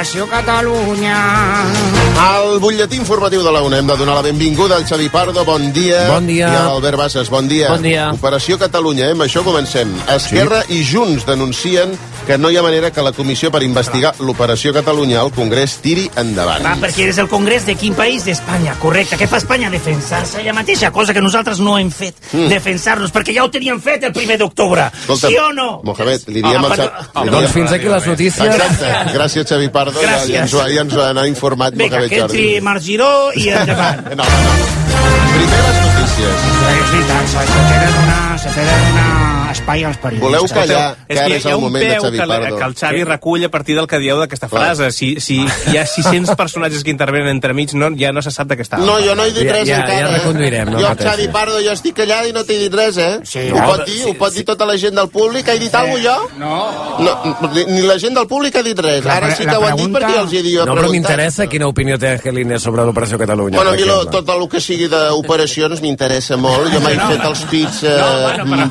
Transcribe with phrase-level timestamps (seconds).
[0.00, 1.16] Operació Catalunya.
[2.16, 5.66] Al butlletí informatiu de la UNA hem de donar la benvinguda al Xavi Pardo, bon
[5.76, 6.06] dia.
[6.08, 6.48] Bon dia.
[6.48, 7.68] I a l'Albert Bassas, bon dia.
[7.68, 8.06] Bon dia.
[8.16, 9.12] Operació Catalunya, eh?
[9.12, 9.92] amb això comencem.
[10.08, 10.78] Esquerra sí.
[10.80, 11.92] i Junts denuncien
[12.26, 16.06] que no hi ha manera que la comissió per investigar l'Operació Catalunya al Congrés tiri
[16.20, 16.64] endavant.
[16.64, 18.24] Va, perquè eres el Congrés de quin país?
[18.24, 19.20] D'Espanya, correcte.
[19.20, 19.68] Què fa Espanya?
[19.72, 22.16] Defensar-se ella mateixa, cosa que nosaltres no hem fet.
[22.32, 22.48] Mm.
[22.52, 24.88] Defensar-nos, perquè ja ho teníem fet el primer d'octubre.
[25.10, 25.68] Sí o no?
[25.84, 28.46] Mohamed, li diem Ah, al Doncs fins aquí les notícies.
[28.46, 28.94] Exacte.
[29.12, 29.89] Gràcies, Xavi Pardo.
[29.94, 30.34] Ja, Gràcies.
[30.34, 32.60] ja, ens, ho, ja ens ho ha informat Vinga, que entri.
[32.60, 34.04] Marc Giró i endavant.
[34.14, 34.68] No, no, no.
[35.34, 36.46] Primeres notícies.
[36.76, 39.19] És veritat, se, se tenen una, se tenen una
[39.52, 40.28] espai als periodistes.
[40.28, 42.56] Voleu callar, que És ara que és hi ha el moment de Xavi que, Pardo.
[42.56, 44.90] que el Xavi recull a partir del que dieu d'aquesta frase.
[44.92, 45.40] Si, si
[45.72, 48.78] hi ha 600 personatges que intervenen entremig, no, ja no se sap de què està.
[48.78, 49.98] No, jo no he dit res ja- encara.
[50.00, 50.18] ja eh?
[50.18, 50.94] reconduirem, no jo.
[51.00, 53.20] Xavi Pardo, jo estic callat i no t'he dit res, eh?
[53.24, 54.00] Sí, ho no, pot dir?
[54.06, 55.48] ho pot dir tota la gent del públic?
[55.48, 56.28] He dit alguna jo?
[56.38, 56.98] No.
[57.00, 59.04] No, ni- la gent del públic ha dit res.
[59.04, 61.66] La Ara sí que ho han dit pregunta- perquè els he No, però m'interessa quina
[61.66, 63.56] opinió té Angelines sobre l'Operació Catalunya.
[63.56, 66.72] Bueno, a mi lo, tot el que sigui d'operacions m'interessa molt.
[66.72, 67.96] Jo m'he fet els pits eh,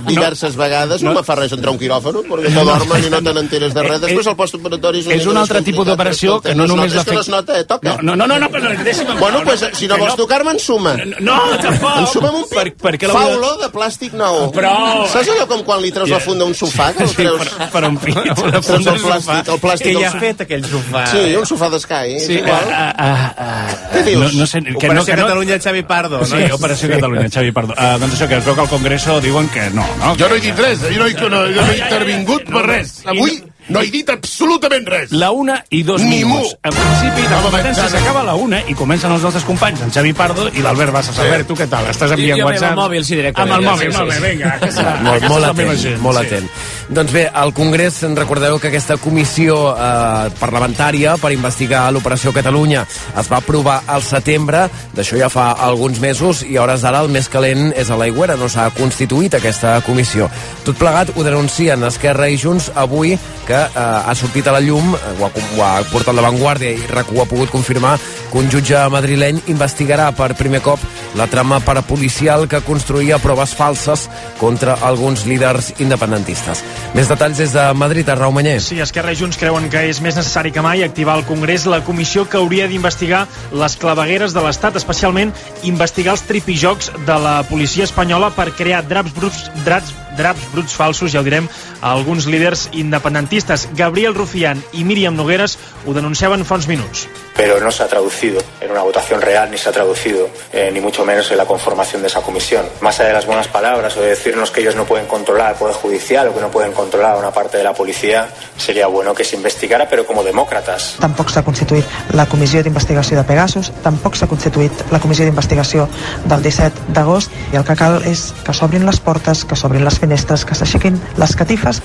[0.08, 0.69] diverses vegades.
[1.04, 3.74] No, me fa res entrar a un quiròfano, perquè no dormen i no te n'enteres
[3.74, 4.02] de res.
[4.02, 7.06] Després el postoperatori és és un altre tipus d'operació que no es només nota, És
[7.10, 7.64] que no es nota, eh?
[7.66, 7.98] Toca.
[8.02, 9.18] No, no, no, no, però deixa'm...
[9.20, 10.96] Bueno, pues, si no vols tocar-me, ensuma.
[11.20, 11.98] No, tampoc.
[12.06, 12.78] Ensuma'm un Per, pit.
[12.82, 14.50] per què Fa olor de plàstic nou.
[14.56, 15.06] Prou.
[15.12, 17.48] Saps allò com quan li treus la funda a un sofà, que el treus...
[17.58, 18.16] per, per un pit.
[18.20, 20.20] Una Treus funda el plàstic, el plàstic Que ja ha sofà.
[20.24, 21.06] fet aquell sofà.
[21.12, 22.70] Sí, un sofà d'escai, Sí, igual.
[22.74, 24.34] ah, ah, ah, Què dius?
[24.34, 26.24] No, no sé, que Operació no, que no, Catalunya, Xavi Pardo.
[26.26, 26.56] Sí, no?
[26.56, 27.74] Operació Catalunya, Xavi, perdó.
[27.78, 30.14] Uh, doncs això, que es veu que al Congreso diuen que no, no?
[30.20, 33.00] Jo no he dit res, jo no no, no he intervingut per res.
[33.10, 35.12] Avui no he dit absolutament res.
[35.12, 36.54] La una i dos Ni minuts.
[36.54, 36.60] mu.
[36.64, 40.14] En principi, la competència s'acaba a la una i comencen els nostres companys, en Xavi
[40.14, 41.20] Pardo i l'Albert Bassas.
[41.20, 41.86] Albert, tu què tal?
[41.92, 42.78] Estàs enviant Jo amb el WhatsApp?
[42.78, 43.54] mòbil, sí, directament.
[43.54, 44.26] Amb el mòbil, sí, sí, molt bé, sí.
[44.28, 44.54] vinga.
[44.60, 46.26] Aquesta, molt, aquesta molt atent, gent, molt sí.
[46.26, 46.50] atent.
[46.90, 52.86] Doncs bé, al Congrés recordeu que aquesta comissió eh, parlamentària per investigar l'Operació Catalunya
[53.20, 57.10] es va aprovar al setembre, d'això ja fa alguns mesos, i a hores d'ara el
[57.14, 60.30] més calent és a l'aigüera, no s'ha constituït aquesta comissió.
[60.66, 64.94] Tot plegat ho denuncien Esquerra i Junts avui, que eh, ha sortit a la llum,
[64.96, 67.98] eh, ho ha, ho ha portat la Vanguardia i RAC ha pogut confirmar
[68.32, 70.80] que un jutge madrileny investigarà per primer cop
[71.18, 74.08] la trama parapolicial que construïa proves falses
[74.40, 76.64] contra alguns líders independentistes.
[76.94, 78.60] Més detalls des de Madrid, a Rau Manyer.
[78.62, 81.82] Sí, Esquerra i Junts creuen que és més necessari que mai activar al Congrés la
[81.86, 85.34] comissió que hauria d'investigar les clavegueres de l'Estat, especialment
[85.64, 91.12] investigar els tripijocs de la policia espanyola per crear draps bruts, draps, draps bruts falsos,
[91.14, 91.50] ja ho direm,
[91.82, 93.49] a alguns líders independentistes.
[93.76, 97.08] Gabriel Rufián i Míriam Nogueres ho denunciaven fa uns minuts.
[97.40, 100.82] pero no se ha traducido en una votación real, ni se ha traducido, eh, ni
[100.82, 102.66] mucho menos en la conformación de esa comisión.
[102.82, 105.58] Más allá de las buenas palabras o de decirnos que ellos no pueden controlar el
[105.58, 108.28] Poder Judicial o que no pueden controlar una parte de la policía,
[108.58, 110.98] sería bueno que se investigara, pero como demócratas.
[111.00, 115.88] Tampoc s'ha constituït la comissió d'investigació de Pegasus, tampoc s'ha constituït la comissió d'investigació
[116.26, 119.96] del 17 d'agost i el que cal és que s'obrin les portes, que s'obrin les
[119.96, 121.80] finestres, que s'aixequin les catifes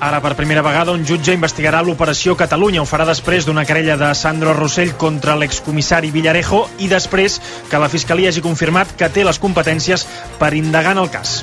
[0.00, 2.84] Ara, per primera vegada, un jutge investigarà l'Operació Catalunya.
[2.84, 7.90] Ho farà després d'una querella de Sandro Rossell contra l'excomissari Villarejo i després que la
[7.90, 10.06] Fiscalia hagi confirmat que té les competències
[10.38, 11.40] per indagar en el cas.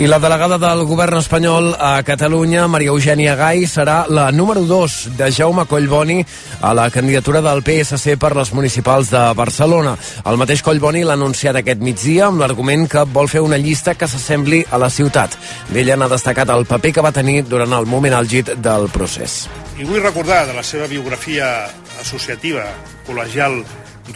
[0.00, 4.94] I la delegada del govern espanyol a Catalunya, Maria Eugènia Gai, serà la número 2
[5.18, 6.24] de Jaume Collboni
[6.64, 9.92] a la candidatura del PSC per les municipals de Barcelona.
[10.24, 14.08] El mateix Collboni l'ha anunciat aquest migdia amb l'argument que vol fer una llista que
[14.08, 15.36] s'assembli a la ciutat.
[15.68, 19.50] D'ella n'ha destacat el paper que va tenir durant el moment àlgid del procés.
[19.76, 21.68] I vull recordar de la seva biografia
[22.00, 22.64] associativa,
[23.04, 23.60] col·legial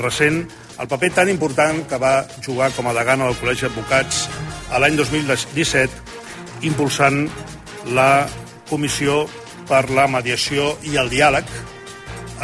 [0.01, 0.47] recent,
[0.81, 4.25] el paper tan important que va jugar com a degana del Col·legi d'Advocats
[4.71, 5.91] a l'any 2017,
[6.69, 7.27] impulsant
[7.97, 8.27] la
[8.69, 9.25] Comissió
[9.69, 11.49] per la Mediació i el Diàleg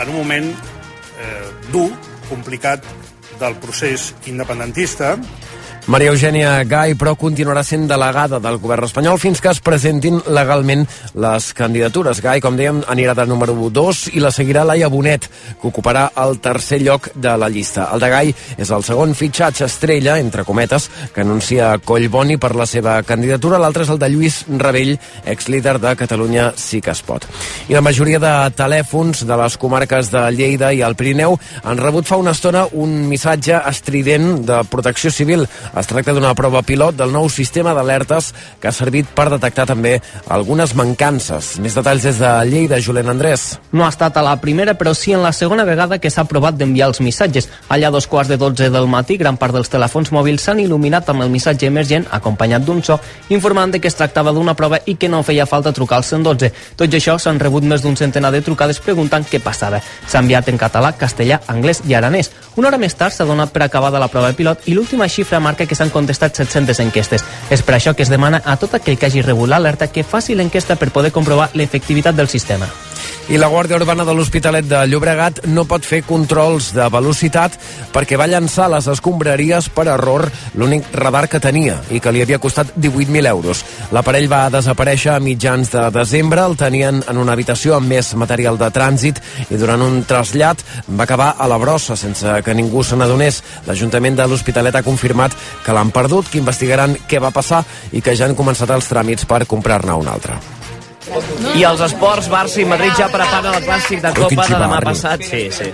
[0.00, 1.88] en un moment eh, dur,
[2.28, 2.84] complicat
[3.40, 5.14] del procés independentista,
[5.90, 10.84] Maria Eugènia Gai, però, continuarà sent delegada del govern espanyol fins que es presentin legalment
[11.18, 12.20] les candidatures.
[12.22, 15.26] Gai, com dèiem, anirà de número 2 i la seguirà Laia Bonet,
[15.58, 17.88] que ocuparà el tercer lloc de la llista.
[17.90, 22.68] El de Gai és el segon fitxatge estrella, entre cometes, que anuncia Collboni per la
[22.70, 23.58] seva candidatura.
[23.58, 24.94] L'altre és el de Lluís Rebell,
[25.26, 27.26] exlíder de Catalunya Sí que es pot.
[27.66, 31.34] I la majoria de telèfons de les comarques de Lleida i el Pirineu
[31.64, 35.48] han rebut fa una estona un missatge estrident de protecció civil
[35.80, 38.26] Es tracta d'una prova pilot del nou sistema d'alertes
[38.60, 39.94] que ha servit per detectar també
[40.28, 41.54] algunes mancances.
[41.64, 43.54] Més detalls des de Lleida, Julen Andrés.
[43.72, 46.58] No ha estat a la primera, però sí en la segona vegada que s'ha provat
[46.60, 47.48] d'enviar els missatges.
[47.72, 51.08] Allà a dos quarts de 12 del matí, gran part dels telèfons mòbils s'han il·luminat
[51.08, 52.98] amb el missatge emergent acompanyat d'un so,
[53.30, 56.52] informant de que es tractava d'una prova i que no feia falta trucar al 112.
[56.76, 59.80] Tot i això, s'han rebut més d'un centenar de trucades preguntant què passava.
[60.06, 62.34] S'ha enviat en català, castellà, anglès i aranès.
[62.60, 65.59] Una hora més tard s'ha donat per acabada la prova pilot i l'última xifra marca
[65.66, 67.24] que s'han contestat 700 enquestes.
[67.50, 70.34] És per això que es demana a tot aquell que hagi rebut l'alerta que faci
[70.34, 72.68] l'enquesta per poder comprovar l'efectivitat del sistema.
[73.30, 77.54] I la Guàrdia Urbana de l'Hospitalet de Llobregat no pot fer controls de velocitat
[77.94, 80.26] perquè va llançar les escombraries per error
[80.58, 83.62] l'únic radar que tenia i que li havia costat 18.000 euros.
[83.94, 88.58] L'aparell va desaparèixer a mitjans de desembre, el tenien en una habitació amb més material
[88.58, 92.98] de trànsit i durant un trasllat va acabar a la brossa sense que ningú se
[92.98, 93.42] n'adonés.
[93.66, 97.62] L'Ajuntament de l'Hospitalet ha confirmat que l'han perdut, que investigaran què va passar
[97.92, 100.59] i que ja han començat els tràmits per comprar-ne un altre.
[101.56, 105.26] I els esports, Barça i Madrid ja preparen el clàssic de Copa de demà passat.
[105.26, 105.72] Sí, sí.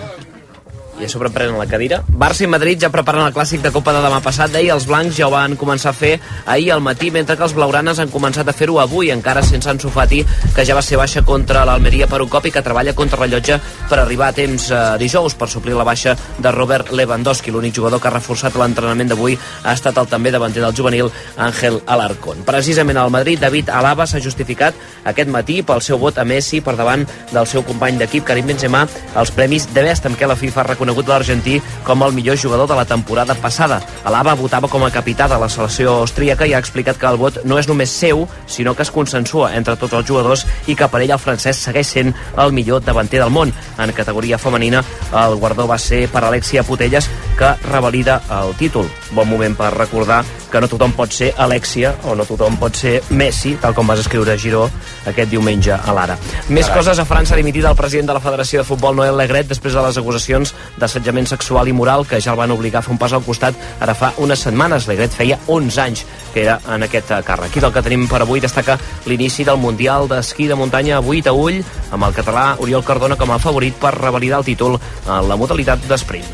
[0.98, 1.98] I a sobre prenen la cadira.
[2.08, 4.48] Barça i Madrid ja preparen el clàssic de Copa de demà passat.
[4.52, 6.14] D'ahir els blancs ja ho van començar a fer
[6.46, 9.90] ahir al matí, mentre que els blaugranes han començat a fer-ho avui, encara sense Ansu
[9.92, 10.22] Fati,
[10.56, 13.58] que ja va ser baixa contra l'Almeria per un cop i que treballa contra rellotge
[13.90, 17.52] per arribar a temps eh, dijous per suplir la baixa de Robert Lewandowski.
[17.52, 21.82] L'únic jugador que ha reforçat l'entrenament d'avui ha estat el també davanter del juvenil Ángel
[21.84, 22.40] Alarcón.
[22.48, 24.72] Precisament al Madrid, David Alaba s'ha justificat
[25.04, 27.04] aquest matí pel seu vot a Messi per davant
[27.34, 30.68] del seu company d'equip, Karim Benzema, als premis de Best, amb què la FIFA ha
[30.86, 33.80] reconegut l'argentí com el millor jugador de la temporada passada.
[34.04, 37.42] Alaba votava com a capità de la selecció austríaca i ha explicat que el vot
[37.44, 41.02] no és només seu, sinó que es consensua entre tots els jugadors i que per
[41.02, 43.52] ell el francès segueix sent el millor davanter del món.
[43.78, 48.86] En categoria femenina, el guardó va ser per Alexia Putelles, que revalida el títol.
[49.10, 53.00] Bon moment per recordar que no tothom pot ser Alexia o no tothom pot ser
[53.10, 54.64] Messi, tal com vas escriure a Giró
[55.06, 56.16] aquest diumenge a l'Ara.
[56.48, 56.78] Més Carai.
[56.78, 59.74] coses a França ha dimitit el president de la Federació de Futbol Noel Legret després
[59.74, 63.00] de les acusacions d'assetjament sexual i moral que ja el van obligar a fer un
[63.00, 64.88] pas al costat ara fa unes setmanes.
[64.88, 67.56] Legret feia 11 anys que era en aquest eh, càrrec.
[67.56, 71.32] I del que tenim per avui destaca l'inici del Mundial d'Esquí de Muntanya avui a
[71.32, 71.62] Ull
[71.92, 75.88] amb el català Oriol Cardona com a favorit per revalidar el títol en la modalitat
[75.88, 76.28] d'esprint.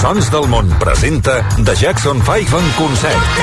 [0.00, 3.40] Sons del món presenta The Jackson 5 en concert.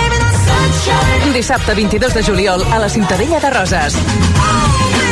[1.33, 5.02] Dissabte 22 de juliol a la Ciutadella de Roses.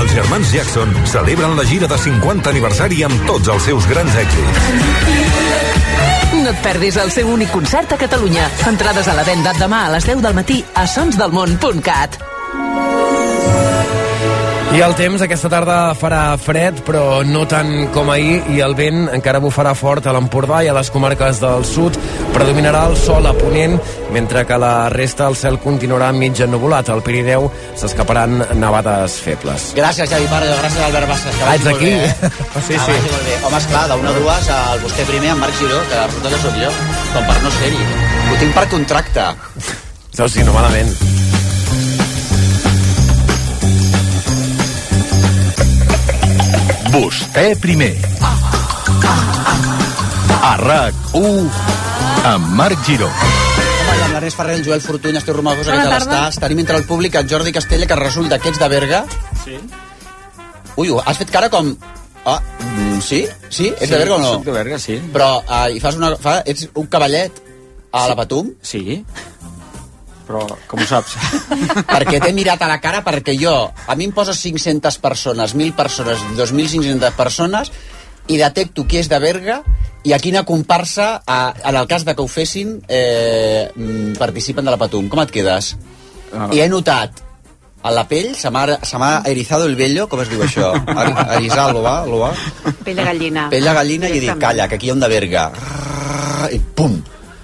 [0.00, 4.60] Els germans Jackson celebren la gira de 50 aniversari amb tots els seus grans èxits.
[6.40, 8.48] No et perdis el seu únic concert a Catalunya.
[8.72, 12.31] Entrades a la venda demà a les 10 del matí a sonsdelmont.cat.
[14.72, 19.02] I el temps aquesta tarda farà fred, però no tant com ahir, i el vent
[19.12, 21.98] encara bufarà fort a l'Empordà i a les comarques del sud.
[22.32, 23.76] Predominarà el sol a ponent,
[24.16, 26.88] mentre que la resta el cel continuarà mig ennuvolat.
[26.88, 29.68] Al Pirineu s'escaparan nevades febles.
[29.76, 31.36] Gràcies, Javi Pardo, gràcies, Albert Bassas.
[31.36, 31.92] Que Ah, ets aquí?
[31.92, 32.32] Bé, eh?
[32.66, 32.96] Sí, sí.
[33.12, 33.36] molt bé.
[33.44, 36.56] Home, esclar, d'una a dues, el vostè primer, en Marc Giró, que resulta que sóc
[36.64, 36.72] jo,
[37.12, 37.84] com per no ser-hi.
[38.32, 39.28] Ho tinc per contracte.
[40.16, 40.96] Sí, no malament.
[46.92, 47.94] Vostè primer.
[50.42, 51.48] A RAC1
[52.28, 53.08] amb Marc Giró.
[53.08, 56.38] Home, i amb l'Ernest Ferrer, el Joel Fortuny, Esteu Romagosa, Bona tal estàs?
[56.42, 59.02] Tenim entre el públic el Jordi Castella, que resulta que ets de Berga.
[59.44, 59.56] Sí.
[60.80, 61.72] Ui, has fet cara com...
[62.24, 63.24] Ah, mm, sí?
[63.48, 63.70] Sí?
[63.72, 64.32] Ets Sí, de Berga o no?
[64.36, 65.00] soc de Berga, sí.
[65.14, 67.40] Però uh, hi fas una, fa, ets un cavallet
[67.92, 68.52] a la Patum?
[68.62, 69.02] Sí.
[70.26, 71.16] Però com ho saps?
[71.94, 75.74] perquè t'he mirat a la cara perquè jo, a mi em poses 500 persones, 1.000
[75.78, 77.72] persones, 2.500 persones
[78.30, 79.60] i detecto qui és de Berga
[80.06, 84.64] i a quina comparsa, a, en el cas de que ho fessin, eh, mm, participen
[84.64, 85.08] de la Patum.
[85.10, 85.76] Com et quedes?
[86.32, 86.48] Ah.
[86.50, 87.22] I he notat
[87.82, 90.70] a la pell, se m'ha erizado el vello, com es diu això?
[91.36, 91.96] Erizar, lo va?
[92.06, 92.30] Lo va?
[92.84, 93.48] Pell de gallina.
[93.50, 95.48] Pell de gallina i he dit, calla, que aquí hi ha un de Berga.
[96.50, 97.00] I pum!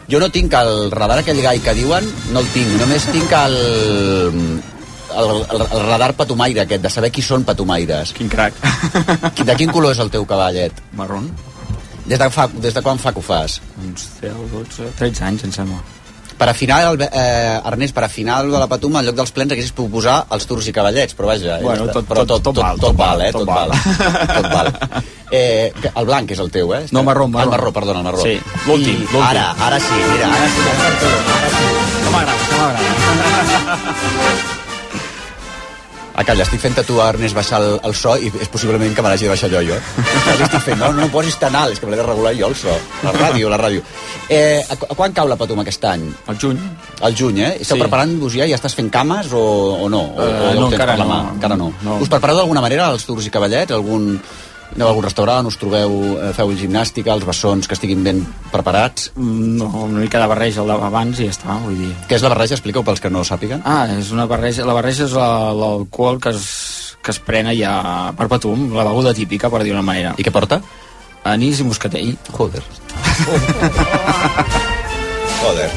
[0.09, 3.57] Jo no tinc el radar aquell gai que diuen, no el tinc, només tinc el,
[5.13, 8.15] el, el, el radar patumaire aquest, de saber qui són patumaires.
[8.17, 8.57] Quin crac.
[9.45, 10.81] De quin color és el teu cavallet?
[10.97, 11.29] Marrón.
[12.09, 13.61] Des de, fa, des de quan fa que ho fas?
[13.85, 15.83] Uns 10, 12, 13 anys, em sembla.
[16.39, 19.51] Per afinar, el, eh, Ernest, per afinar el de la Patum, en lloc dels plens
[19.53, 21.57] haguessis pogut posar els tours i cavallets, però vaja...
[21.59, 23.33] ja Bueno, tot- però tot- tot val, tot val, eh?
[23.35, 23.71] tot Tot val.
[24.39, 24.71] tot val.
[25.31, 26.85] Eh, el blanc és el teu, eh?
[26.95, 27.45] No, marró, marró.
[27.51, 28.23] El marró, perdona, el marró.
[28.23, 29.03] Sí, l'últim.
[29.21, 30.61] Ara, ara sí, mira, ara sí,
[31.35, 31.67] ara sí.
[32.07, 34.57] No m'agrada, no m'agrada.
[36.19, 39.03] Ah, calla, estic fent a tu, Ernest, baixar el, el so i és possiblement que
[39.05, 39.77] me l'hagi de baixar jo, jo.
[40.35, 42.49] Estic fent, no, no, no posis tan alt, és que me l'he de regular jo
[42.51, 42.75] el so.
[43.07, 43.85] La ràdio, la ràdio.
[44.29, 46.09] Eh, a, a quan cau la Patum aquest any?
[46.27, 46.59] Al juny.
[47.07, 47.53] Al juny, eh?
[47.63, 47.85] Esteu Sí.
[47.85, 48.49] preparant-vos ja?
[48.51, 49.45] Ja estàs fent cames o,
[49.85, 50.03] o no?
[50.19, 51.21] O, Eh, o no, ho tens encara no.
[51.37, 51.71] Encara no.
[51.87, 52.01] No.
[52.03, 53.71] Us prepareu d'alguna manera, els tours i cavallets?
[53.79, 54.17] Algun,
[54.75, 55.91] aneu a algun restaurant, us trobeu,
[56.23, 58.23] eh, feu gimnàstica, els bessons que estiguin ben
[58.53, 59.11] preparats?
[59.17, 61.95] No, una mica de barreja el d'abans i ja està, vull dir.
[62.09, 62.55] Què és la barreja?
[62.55, 63.63] Expliqueu pels que no ho sàpiguen.
[63.65, 68.13] Ah, és una barreja, la barreja és la- l'alcohol que es, que es prena ja
[68.17, 70.15] per patum, la beguda típica, per dir una manera.
[70.19, 70.61] I què porta?
[71.25, 72.17] Anís i moscatell.
[72.33, 72.63] Joder.
[75.43, 75.71] Joder.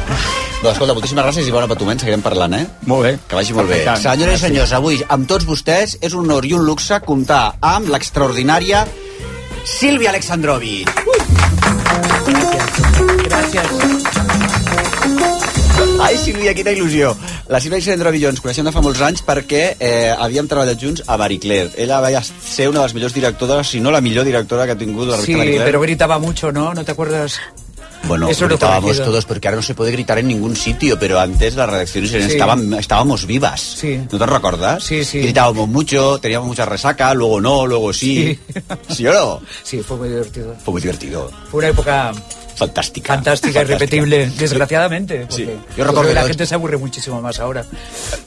[0.62, 2.66] Doncs escolta, moltíssimes gràcies i bona patument, seguirem parlant, eh?
[2.90, 3.12] Molt bé.
[3.28, 3.80] Que vagi molt bé.
[3.84, 4.44] Senyores i Gràcies.
[4.46, 8.86] senyors, avui amb tots vostès és un honor i un luxe comptar amb l'extraordinària
[9.66, 10.86] Sílvia Alexandrovi.
[16.02, 17.12] Ai, Sílvia, quina il·lusió.
[17.52, 20.80] La Sílvia Alexandrovi i jo ens coneixem de fa molts anys perquè eh, havíem treballat
[20.82, 21.70] junts a Marie Claire.
[21.78, 24.80] Ella va ser una de les millors directores, si no la millor directora que ha
[24.80, 25.66] tingut la revista Sí, Marie Claire.
[25.70, 26.74] pero gritaba mucho, ¿no?
[26.74, 27.40] ¿No te acuerdas?
[28.04, 31.56] Bueno, Eso gritábamos todos porque ahora no se puede gritar en ningún sitio, pero antes
[31.56, 32.18] las redacciones Sí.
[32.18, 33.62] estaban, estábamos vivas.
[33.62, 34.00] Sí.
[34.12, 34.84] ¿No te recuerdas?
[34.84, 35.20] Sí, sí.
[35.20, 38.38] Gritábamos mucho, teníamos mucha resaca, luego no, luego sí.
[38.90, 39.42] ¿Sí, o no?
[39.64, 40.56] Sí, fue muy divertido.
[40.64, 41.32] Fue muy divertido.
[41.50, 42.12] Fue una época
[42.56, 43.16] Fantástica.
[43.16, 45.26] fantástica, irrepetible, desgraciadamente.
[45.30, 45.48] Sí.
[45.78, 47.66] Jo recordo que la se aburre muchísimo más ahora.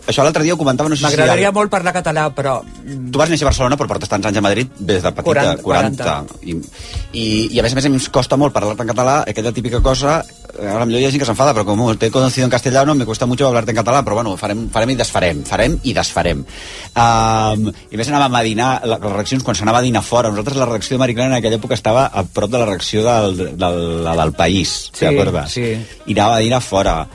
[0.07, 1.07] Això l'altre dia ho comentava, no sé si...
[1.07, 2.61] M'agradaria molt parlar català, però...
[2.85, 5.63] Tu vas néixer a Barcelona, però portes tants anys a Madrid des de petita, 40,
[5.63, 6.17] 40.
[6.43, 6.57] I,
[7.13, 9.53] i, I a més a més a mi em costa molt parlar en català, aquella
[9.53, 10.23] típica cosa,
[10.61, 13.05] ara millor hi ha gent que s'enfada, però com te he conocido en castellano, me
[13.05, 16.45] cuesta mucho hablarte en català, però bueno, farem, farem i desfarem, farem i desfarem.
[16.95, 20.57] Um, I més anàvem a dinar, la- les redaccions, quan s'anava a dinar fora, nosaltres
[20.57, 23.59] la redacció de Mariclana en aquella època estava a prop de la redacció del, del,
[23.59, 25.51] del, del país, Sí, t'acordes?
[25.53, 25.69] sí.
[26.07, 27.07] I anava a dinar fora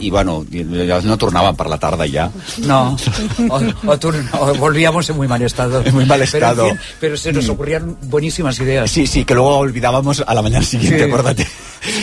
[0.00, 2.30] i bueno, no tornàvem per la tarda ja
[2.66, 2.96] No,
[3.50, 3.98] o, o
[4.40, 5.82] o volvíamos en muy mal estado.
[5.84, 6.68] En muy mal Pero, en estado.
[6.68, 7.50] fin, pero se nos Mm.
[7.50, 8.90] ocurrían buenísimas ideas.
[8.90, 11.04] Sí, sí, que luego olvidábamos a la mañana siguiente, Sí.
[11.04, 11.46] acuérdate.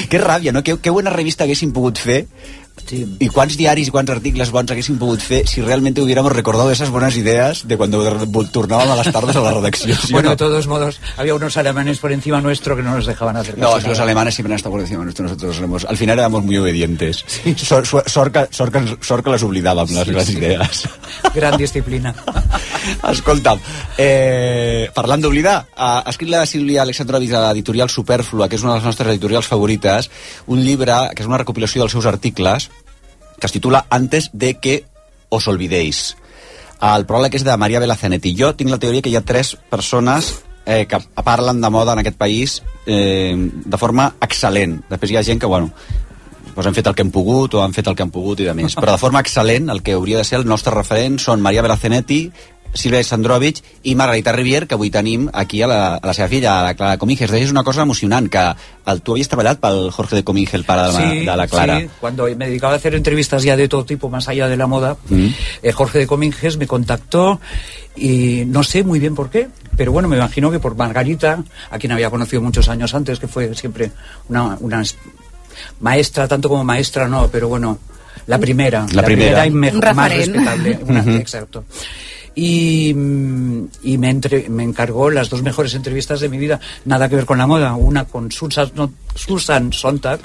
[0.10, 0.62] Qué ràbia, no?
[0.64, 2.28] Que, que buena revista haguéssim pogut fer
[2.88, 3.06] Sí.
[3.24, 6.90] i quants diaris i quants articles bons haguéssim pogut fer si realmente hubiéramos recordado esas
[6.90, 8.02] buenas ideas de cuando
[8.52, 9.96] tornábem a las tardes a la redacció.
[9.96, 10.32] ¿sí bueno, no?
[10.32, 13.76] de todos modos, había unos alemanes por encima nuestro que no nos dejaban hacer No,
[13.76, 14.04] los nada.
[14.04, 17.24] alemanes siempre han estado por encima nuestro, nosotros éramos, al final éramos muy obedientes.
[17.58, 20.34] Sor, sor, sort, que, sort, que, sort que les oblidàvem, les, Sí, les sí.
[20.38, 20.90] idees.
[21.36, 22.16] Gran disciplina.
[23.12, 23.60] Escolta'm,
[23.98, 28.80] eh, parlant d'oblidar, ha escrit la Sílvia Alexandrovic de l'editorial Superflua, que és una de
[28.82, 30.10] les nostres editorials favorites,
[30.48, 32.71] un llibre que és una recopilació dels seus articles,
[33.42, 34.86] que es titula Antes de que
[35.30, 36.14] os olvidéis.
[36.82, 38.32] El pròleg és de Maria Belazanetti.
[38.38, 40.32] Jo tinc la teoria que hi ha tres persones
[40.66, 44.80] eh, que parlen de moda en aquest país eh, de forma excel·lent.
[44.90, 45.74] Després hi ha gent que, bueno,
[46.52, 48.50] doncs han fet el que han pogut o han fet el que han pogut i
[48.50, 48.78] de més.
[48.82, 52.24] Però de forma excel·lent, el que hauria de ser el nostre referent són Maria Belazanetti,
[52.74, 56.60] Sílvia Sandrovic i Margarita Rivier, que avui tenim aquí a la, a la seva filla,
[56.60, 57.30] a la Clara Cominges.
[57.32, 58.40] Deies una cosa emocionant, que
[58.92, 60.94] el, tu havies treballat pel Jorge de Cominge, el pare de
[61.26, 61.80] la, de la Clara.
[61.82, 64.68] sí, cuando me dedicaba a hacer entrevistas ya de todo tipo, más allá de la
[64.68, 65.28] moda, Mm.
[65.64, 67.40] eh, Jorge de Cominges me contactó
[67.96, 71.78] y no sé muy bien por qué, pero bueno, me imagino que por Margarita, a
[71.78, 73.92] quien había conocido muchos años antes, que fue siempre
[74.30, 74.96] una, una es-
[75.82, 77.78] maestra, tanto como maestra no, pero bueno,
[78.28, 79.46] la primera, La primera.
[79.46, 81.10] y me- Un más respetable, una- Ujú.
[81.12, 81.66] exacto.
[82.34, 87.10] Y, mm, y me, entre- me encargó las dos mejores entrevistas de mi vida, nada
[87.10, 90.20] que ver con la moda, una con Susan, no, Susan Sontag,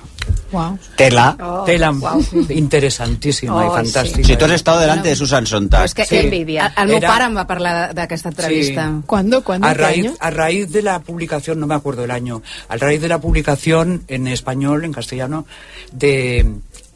[0.53, 0.79] Wow.
[0.97, 1.63] Tela.
[1.67, 2.25] tela wow.
[2.51, 4.25] interessantíssima Oh, i fantàstica.
[4.27, 5.85] Si tu has estado delante de Susan Sontag.
[5.85, 6.17] És que Sí.
[6.19, 6.73] envidia.
[6.77, 8.87] El, el meu Era- pare em va parlar de- d'aquesta entrevista.
[8.89, 9.03] Sí.
[9.07, 9.43] ¿Cuándo?
[9.43, 9.67] ¿Cuándo?
[9.67, 10.15] A ¿Qué raíz, año?
[10.21, 14.03] a raíz de la publicación, no me acuerdo el año, a raíz de la publicación
[14.09, 15.47] en español, en castellano,
[15.93, 16.47] de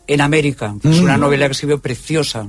[0.07, 1.05] En América, que es Mm.
[1.05, 2.47] una novela que escribió preciosa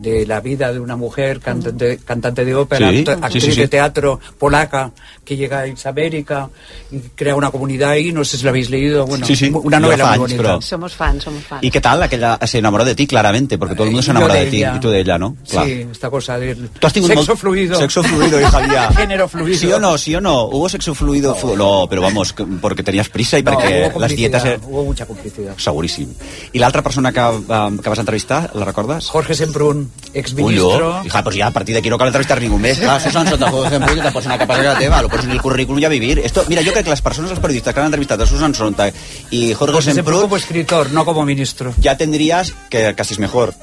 [0.00, 3.52] de la vida de una mujer cantante, cantante de ópera, Sí, acto- sí, actriz sí,
[3.52, 3.60] sí.
[3.60, 4.90] de teatro polaca
[5.24, 6.48] que llega a América
[6.90, 9.78] y crea una comunidad ahí, no sé si la habéis leído, bueno, Sí, sí, una
[9.78, 10.60] novela muy bonita.
[10.62, 11.62] Somos fans, somos fans.
[11.62, 12.02] ¿Y qué tal?
[12.02, 14.64] Aquella se enamoró de ti claramente, porque todo el mundo se enamora de de, ti
[14.64, 15.36] y tú de ella, ¿no?
[15.44, 17.78] Sí, esta cosa del Tú has tenido un sexo fluido.
[17.78, 18.88] Sexo fluido, hija mía.
[18.96, 19.58] Género fluido.
[19.58, 19.98] ¿Sí o no?
[19.98, 20.44] ¿Sí o no?
[20.46, 21.36] ¿Hubo sexo fluido?
[21.56, 24.44] No, pero vamos, que- porque tenías prisa y No, porque las dietas...
[24.44, 25.54] er- hubo mucha complicidad.
[25.58, 26.08] Seguríssim.
[26.52, 29.06] I l'altra persona que, um, que vas entrevistar, la recordes?
[29.08, 30.18] Jorge Semprún, Ullo.
[30.20, 31.02] exministro.
[31.04, 32.80] Hija, pues ya a partir de aquí no cal entrevistar ningú més.
[32.80, 35.30] Clar, Susan Sontag, Jorge Semprún, te pots anar cap a casa teva, lo pots en
[35.30, 36.18] el currículum i a vivir.
[36.18, 38.92] Esto, mira, yo creo que las personas, los periodistas que han entrevistado a Susan Sontag
[39.30, 41.72] y Jorge, Jorge Semprún como escritor, no como ministro.
[41.78, 43.54] ya tendrías que casi es mejor.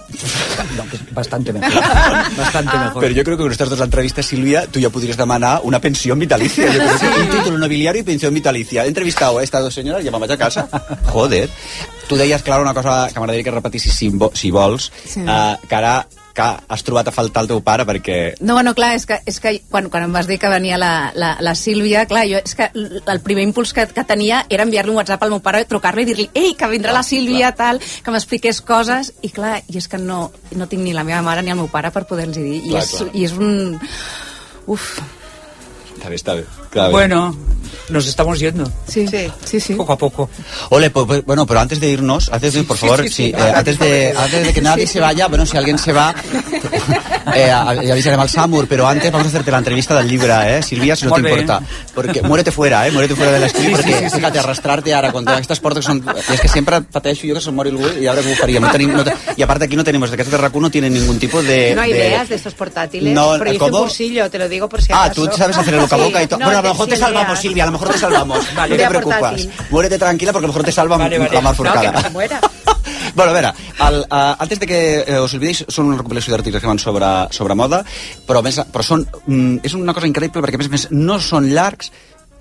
[0.78, 1.84] No, bastante mejor.
[2.38, 3.02] bastante mejor.
[3.02, 6.18] Pero yo creo que con estas dos entrevistas, Silvia, tú ya podrías demanar una pensión
[6.18, 6.72] vitalicia.
[6.72, 8.86] Yo creo que un título nobiliario y pensión vitalicia.
[8.86, 10.68] He entrevistado a estas dos senyores i ja me'n vaig a casa.
[11.12, 11.50] Joder.
[12.08, 15.20] Tu deies, Clara, una cosa que m'agradaria que repetissis si, si vols, Sí.
[15.28, 16.08] eh, que ara
[16.38, 18.18] que has trobat a faltar el teu pare perquè...
[18.46, 21.10] No, bueno, clar, és que, és que quan, quan em vas dir que venia la,
[21.18, 24.94] la, la Sílvia, clar, jo, és que el primer impuls que, que tenia era enviar-li
[24.94, 28.14] un WhatsApp al meu pare, trucar-li i dir-li ei, que vindrà la Sílvia, tal, que
[28.14, 31.56] m'expliqués coses, i clar, i és que no, no tinc ni la meva mare ni
[31.56, 33.14] el meu pare per poder-los dir, i, Clar, és, clar.
[33.18, 33.80] i és un...
[34.68, 34.92] Uf,
[35.98, 36.44] Està bé, està bé.
[36.68, 36.92] Està bé.
[36.94, 37.22] Bueno,
[37.90, 38.70] nos estamos yendo.
[38.88, 39.60] Sí, sí, sí.
[39.60, 39.74] sí.
[39.76, 40.30] Poco a poco.
[40.70, 43.34] Ole, pues, pues, bueno, pero antes de irnos, antes de, por favor, sí, sí, sí.
[43.38, 46.14] eh, antes, de, antes de que nadie se vaya, bueno, si alguien se va,
[47.36, 50.62] eh, ya avisaremos al Samur, pero antes vamos a hacerte la entrevista del libro, ¿eh?
[50.64, 51.62] Silvia, si no Molt te importa.
[51.94, 52.92] Porque muérete fuera, ¿eh?
[52.92, 54.16] Muérete fuera del estudi, Sí, sí, perquè, sí, sí.
[54.18, 56.02] fíjate, arrastrarte ara contra aquestes portes que són...
[56.34, 58.64] És que sempre pateixo jo que se'm mori algú i ara ho faríem?
[58.64, 59.14] No tenim, no te...
[59.38, 61.74] I a part aquí no tenemos, aquest de RAC1 no tiene ningún tipo de...
[61.76, 62.00] No hay de...
[62.08, 65.06] ideas de estos portátiles, No, pero hice un cursillo, te lo digo por si Ah,
[65.06, 65.28] acaso.
[65.30, 66.40] tú sabes hacer el boca a boca y todo.
[66.40, 67.40] Sí, bueno, a lo de- mejor te salvamos.
[67.40, 68.46] Silvia, a lo mejor te salvamos.
[68.56, 68.78] Vale.
[68.78, 69.48] no te preocupes.
[69.70, 71.32] Muérete tranquila porque a lo mejor te salva Vale, vale.
[71.34, 71.92] la mar No, que forcada.
[71.92, 72.42] no se muera.
[73.18, 73.54] Bueno, a veure,
[73.88, 77.08] el, uh, antes de que eh, us oblidéis, són una recopilació d'articles que van sobre,
[77.34, 77.80] sobre moda,
[78.28, 81.18] però, més, però són, mm, és una cosa increïble perquè, a més a més, no
[81.24, 81.90] són llargs,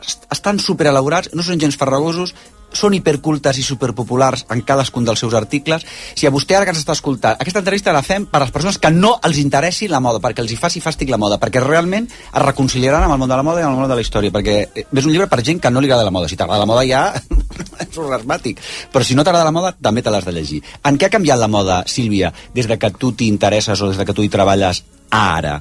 [0.05, 2.35] est- estan superelaborats, no són gens farragosos,
[2.77, 5.87] són hipercultes i superpopulars en cadascun dels seus articles.
[6.15, 8.55] Si a vostè ara que ens està escoltant, aquesta entrevista la fem per a les
[8.55, 11.63] persones que no els interessi la moda, perquè els hi faci fàstic la moda, perquè
[11.65, 14.05] realment es reconciliaran amb el món de la moda i amb el món de la
[14.05, 16.29] història, perquè eh, és un llibre per gent que no li agrada la moda.
[16.29, 17.03] Si t'agrada la moda ja
[17.87, 20.63] és orgasmàtic, però si no t'agrada la moda també te l'has de llegir.
[20.85, 24.01] En què ha canviat la moda, Sílvia, des de que tu t'hi interesses o des
[24.01, 25.61] de que tu hi treballes ara?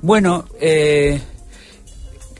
[0.00, 1.20] Bueno, eh,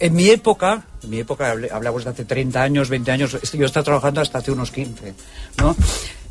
[0.00, 3.66] en mi época, en mi época hablamos de hace 30 años, 20 años, yo he
[3.66, 5.14] estado trabajando hasta hace unos 15,
[5.58, 5.76] ¿no?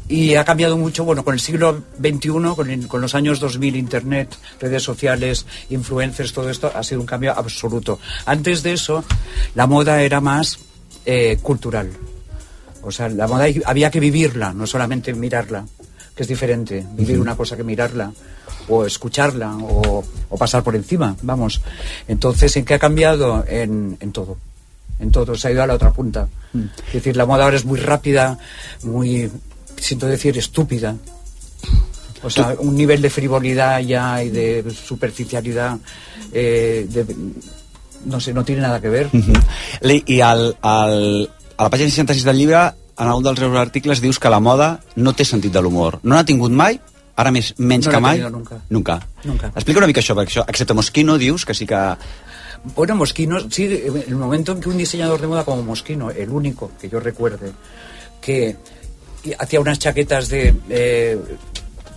[0.09, 3.75] Y ha cambiado mucho, bueno, con el siglo XXI, con, el- con los años 2000,
[3.75, 7.99] Internet, redes sociales, influencers, todo esto, ha sido un cambio absoluto.
[8.25, 9.03] Antes de eso,
[9.55, 10.59] la moda era más
[11.05, 11.89] eh, cultural.
[12.83, 15.65] O sea, la moda había que vivirla, no solamente mirarla,
[16.15, 18.13] que es diferente, vivir una cosa que mirarla,
[18.69, 21.59] o escucharla, o, o pasar por encima, vamos.
[22.07, 23.43] Entonces, ¿en qué ha cambiado?
[23.45, 24.37] En, en todo.
[24.99, 26.27] En todo, se ha ido a la otra punta.
[26.87, 28.37] Es decir, la moda ahora es muy rápida,
[28.83, 29.29] muy,
[29.79, 30.95] siento decir, estúpida.
[32.23, 35.77] O sea, un nivel de frivolidad ya y de superficialidad,
[36.33, 37.15] eh, de-
[38.05, 39.09] no sé, no tiene nada que ver.
[39.81, 42.61] Li- I al, al, a la pàgina 66 del llibre,
[42.97, 45.99] en un dels teus articles, dius que la moda no té sentit de l'humor.
[46.01, 46.79] No n'ha tingut mai,
[47.15, 48.19] ara més, menys No que mai.
[48.33, 48.57] nunca.
[48.69, 48.97] Nunca.
[49.23, 49.51] Nunca.
[49.53, 51.83] Explica una mica això, perquè això, excepte Mosquino, dius que sí que...
[52.75, 56.71] Bueno, Mosquino, sí, el momento en que un diseñador de moda como Mosquino, el único
[56.79, 57.51] que yo recuerde,
[58.21, 58.55] que
[59.39, 61.17] hacía unas chaquetas de, eh,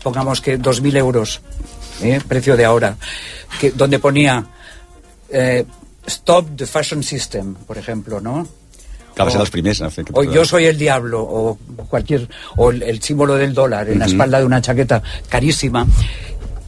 [0.03, 1.41] pongamos que 2.000 euros,
[2.03, 2.21] ¿eh?
[2.27, 2.97] precio de ahora,
[3.61, 4.45] que, donde ponía
[5.29, 5.65] eh,
[6.07, 8.47] Stop the Fashion System, por ejemplo, ¿no?
[9.33, 13.53] Ser O- aquest o yo soy el diablo o cualquier o el, el símbolo del
[13.53, 15.85] dólar en la espalda de una chaqueta carísima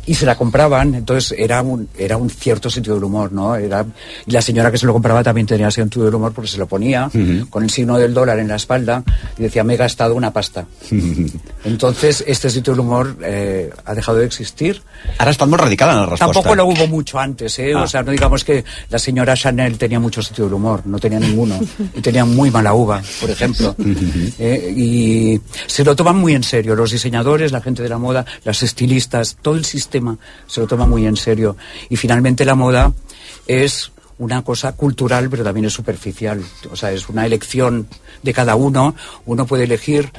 [0.07, 3.85] y se la compraban entonces era un era un cierto sentido del humor no era
[4.27, 6.67] y la señora que se lo compraba también tenía sentido del humor porque se lo
[6.67, 7.49] ponía Ujú.
[7.49, 9.03] con el signo del dólar en la espalda
[9.39, 10.67] y decía me he gastado una pasta
[11.65, 14.83] entonces este sentido del humor eh, ha dejado de existir
[15.19, 16.27] ha estat molt radical en la resposta.
[16.27, 17.73] Tampoco lo hubo mucho antes, ¿eh?
[17.75, 17.83] Ah.
[17.83, 21.19] O sea, no digamos que la señora Chanel tenía mucho sentido del humor, no tenía
[21.19, 21.59] ninguno.
[21.95, 23.75] Y tenía muy mala uva, por ejemplo.
[24.39, 24.73] ¿eh?
[24.75, 26.75] Y se lo toman muy en serio.
[26.75, 29.92] Los diseñadores, la gente de la moda, las estilistas, todo el sistema
[30.47, 31.57] se lo toma muy en serio.
[31.89, 32.93] Y finalmente la moda
[33.47, 36.43] es una cosa cultural, pero también es superficial.
[36.71, 37.89] O sea, es una elección
[38.23, 38.95] de cada uno.
[39.27, 40.11] Uno puede elegir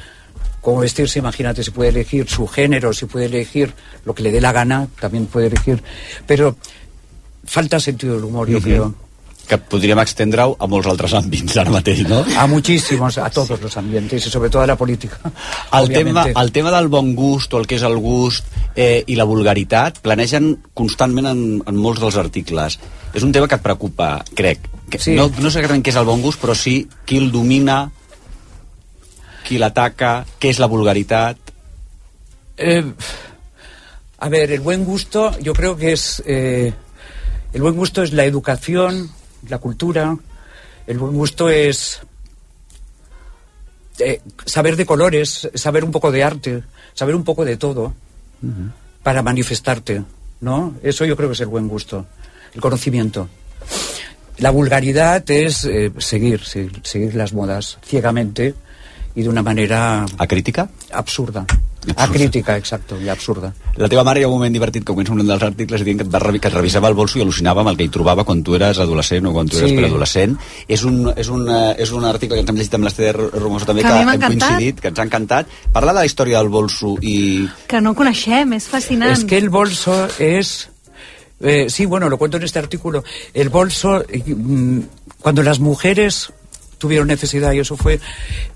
[0.60, 4.40] cómo vestirse, imagínate, si puede elegir su género, si puede elegir lo que le dé
[4.40, 5.82] la gana, también puede elegir.
[6.26, 6.56] Pero
[7.44, 8.94] falta sentido del humor, yo creo.
[9.48, 12.22] Que podríem extendre-ho a molts altres àmbits ara mateix, no?
[12.40, 15.18] A muchísimos, a todos los ambientes y sobre todo a la política.
[15.72, 19.16] El tema, el tema del bon gust o el que és el gust eh, i
[19.18, 22.78] la vulgaritat planegen constantment en, en molts dels articles.
[23.12, 24.64] És un tema que et preocupa, crec.
[24.90, 25.12] Que Sí.
[25.16, 27.90] no, no sé exactament què és el bon gust, però sí qui el domina,
[29.44, 31.36] qui l'ataca, què és la vulgaritat...
[32.56, 32.84] Eh,
[34.18, 36.22] a ver, el buen gusto, yo creo que es.
[36.24, 36.72] eh,
[37.52, 39.10] el buen gusto es la educación,
[39.48, 40.16] la cultura.
[40.86, 42.00] El buen gusto es.
[43.98, 46.62] eh, saber de colores, saber un poco de arte,
[46.94, 47.94] saber un poco de todo
[49.02, 50.02] para manifestarte,
[50.40, 50.74] ¿no?
[50.82, 52.06] Eso yo creo que es el buen gusto,
[52.54, 53.28] el conocimiento.
[54.38, 58.54] La vulgaridad es eh, seguir, seguir, seguir las modas ciegamente
[59.14, 60.04] y de una manera...
[60.18, 60.68] ¿Acrítica?
[60.92, 61.46] Absurda.
[61.96, 63.52] Acrítica, exacto, i absurda.
[63.76, 66.06] La teva mare hi ha un moment divertit que comença un dels articles dient que
[66.06, 68.42] et, va, que et revisava el bolso i al·lucinava amb el que hi trobava quan
[68.42, 69.76] tu eres adolescent o quan tu eres Sí.
[69.76, 70.36] preadolescent.
[70.68, 73.66] És un, és, un, eh, és un article que ens hem llegit amb l'Esther Romoso
[73.66, 74.48] també, Que que, a hem encantat.
[74.48, 75.46] coincidit, que ens ha encantat.
[75.72, 77.48] Parla de la història del bolso i...
[77.68, 79.12] Que no coneixem, és fascinant.
[79.12, 80.70] Es que el bolso es...
[81.40, 83.04] eh, sí, bueno, lo cuento en este artículo.
[83.34, 84.80] El bolso, eh, mm,
[85.20, 86.32] cuando las mujeres
[86.78, 88.00] tuvieron necesidad y eso fue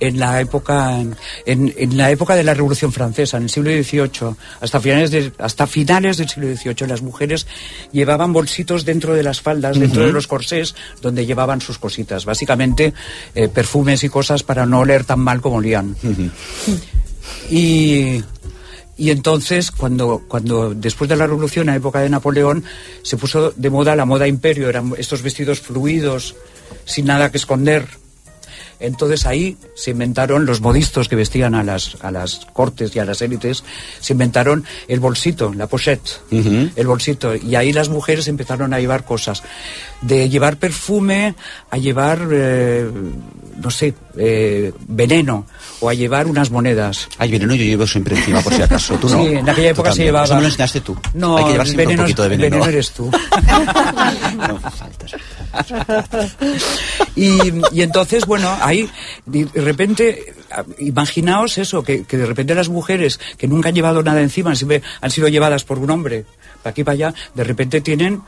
[0.00, 4.34] en la época en, en la época de la Revolución Francesa en el siglo XVIII
[4.60, 7.46] hasta finales de, hasta finales del siglo XVIII las mujeres
[7.92, 12.24] llevaban bolsitos dentro de las faldas dentro de los corsés donde llevaban sus cositas.
[12.24, 12.94] Básicamente
[13.34, 15.96] eh, perfumes y cosas para no oler tan mal como olían.
[17.50, 18.22] Y,
[18.96, 22.64] y entonces, cuando, cuando después de la revolución, en la época de Napoleón,
[23.02, 26.34] se puso de moda la moda imperio, eran estos vestidos fluidos,
[26.84, 27.86] sin nada que esconder.
[28.80, 33.04] Entonces ahí se inventaron los modistos que vestían a las, a las cortes y a
[33.04, 33.64] las élites,
[34.00, 37.34] se inventaron el bolsito, la pochette, el bolsito.
[37.34, 39.42] Y ahí las mujeres empezaron a llevar cosas.
[40.00, 41.34] De llevar perfume
[41.70, 42.88] a llevar, eh,
[43.56, 45.46] no sé, eh, veneno
[45.80, 47.08] o a llevar unas monedas.
[47.18, 48.94] Ay, veneno yo llevo siempre encima por si acaso.
[48.96, 49.22] Tú no.
[49.22, 50.24] Sí, en aquella época se llevaba.
[50.24, 50.96] Eso me lo enseñaste tú.
[51.14, 52.64] No, Hay que llevar siempre veneno, un poquito de el veneno.
[52.66, 53.10] eres tú.
[54.36, 55.12] no faltas.
[57.16, 57.38] y,
[57.72, 58.88] y entonces, bueno, ahí
[59.26, 60.34] de repente,
[60.78, 64.82] imaginaos eso, que, que de repente las mujeres que nunca han llevado nada encima, siempre
[65.00, 66.24] han sido llevadas por un hombre,
[66.62, 68.22] para aquí para allá, de repente tienen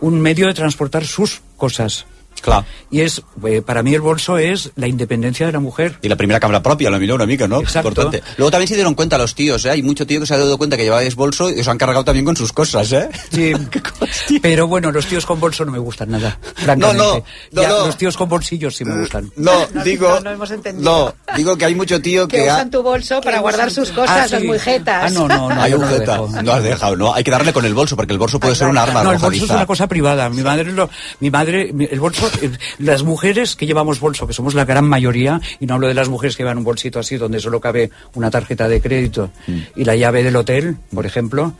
[0.00, 2.06] un medio de transportar sus cosas.
[2.44, 2.64] Claro.
[2.90, 5.98] Y es, eh, para mí el bolso es la independencia de la mujer.
[6.02, 7.60] Y la primera cámara propia, la miró una mica, ¿no?
[7.60, 7.88] Exacto.
[7.88, 8.22] Importante.
[8.36, 9.70] Luego también se dieron cuenta los tíos, ¿eh?
[9.70, 12.04] Hay mucho tío que se ha dado cuenta que lleváis bolso y os han cargado
[12.04, 13.08] también con sus cosas, ¿eh?
[13.32, 13.52] Sí,
[14.42, 16.96] pero bueno, los tíos con bolso no me gustan nada, francamente.
[17.02, 17.86] No, no, no, Ya, no.
[17.86, 19.30] Los tíos con bolsillos sí me gustan.
[19.36, 21.14] No, digo, no hemos entendido.
[21.28, 22.54] no, digo que hay mucho tío Que que, ha...
[22.54, 24.48] usan tu bolso para guardar sus cosas, Ah, sí.
[24.86, 25.62] Ah, no, no, no.
[25.62, 27.14] Hay un no has dejado, no.
[27.14, 29.18] Hay que darle con el bolso, porque el bolso puede ser un arma No, el
[29.18, 30.28] bolso es una cosa privada.
[30.28, 30.88] Mi madre, lo,
[31.20, 32.30] mi madre, mi- el bolso, eh,
[32.78, 36.08] las mujeres que llevamos bolso, que somos la gran mayoría, y no hablo de las
[36.08, 39.58] mujeres que llevan un bolsito así donde solo cabe una tarjeta de crédito Mm.
[39.76, 41.54] y la llave del hotel, por ejemplo.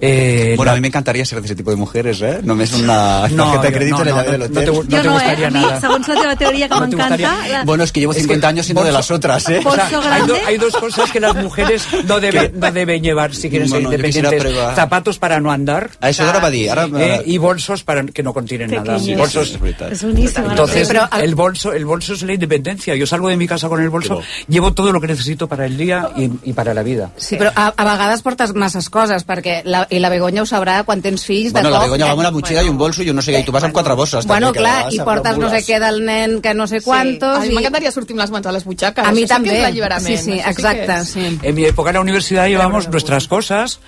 [0.00, 2.40] Eh, Bueno, la- a mí me encantaría ser de ese tipo de mujeres, ¿eh?
[2.42, 4.46] No me es una No, tarjeta de crédito no, en la no, llave del no
[4.46, 4.64] hotel.
[4.64, 5.12] te no te no, eh?
[5.14, 5.80] gustaría A mi, nada.
[5.80, 7.16] segons la teva teoria, que No te m'encanta...
[7.30, 7.58] gustaría.
[7.58, 9.60] la- Bueno, es que llevo 50 años siendo de las otras, ¿eh?
[9.64, 13.02] O sea, Bolso hay, do- hay dos cosas que las mujeres no deben, no deben
[13.02, 14.42] llevar si quieren ser independientes.
[14.74, 15.90] Zapatos para no andar.
[16.00, 18.94] A eso ahora va a dir, ara- Eh, y bolsos para que no contienen nada.
[18.96, 19.18] Pequeños.
[19.18, 19.92] Bolsos, És veritat.
[19.92, 20.48] És boníssima.
[20.50, 22.94] Entonces, Sí, però el- bolso, el bolso es la independencia.
[22.94, 25.76] Yo salgo de mi casa con el bolso, llevo todo lo que necesito para el
[25.76, 27.10] día y, y para la vida.
[27.16, 30.80] Sí, però a, a vegades portes masses coses, perquè la, i la Begoña ho sabrà
[30.84, 31.84] quan tens fills Bueno, de la.
[31.84, 33.54] Begoña va amb una motxilla i un bolso i un no sé què, i tu
[33.54, 34.26] vas amb quatre bosses.
[34.26, 37.38] Bueno, també, clar, i portes no sé què del nen que no sé quantos...
[37.38, 37.56] A mi i...
[37.58, 39.04] m'encantaria sortir amb les mans a les butxaques.
[39.04, 39.50] A mi Això sí
[39.86, 40.00] també.
[40.06, 41.26] Sí, sí, exacte, sí.
[41.42, 43.80] En mi época en la universidad llevamos nuestras cosas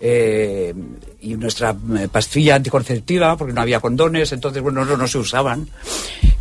[0.00, 0.74] eh,
[1.24, 5.68] y nuestra eh, pastilla anticonceptiva, porque no había condones, entonces, bueno, no, no se usaban.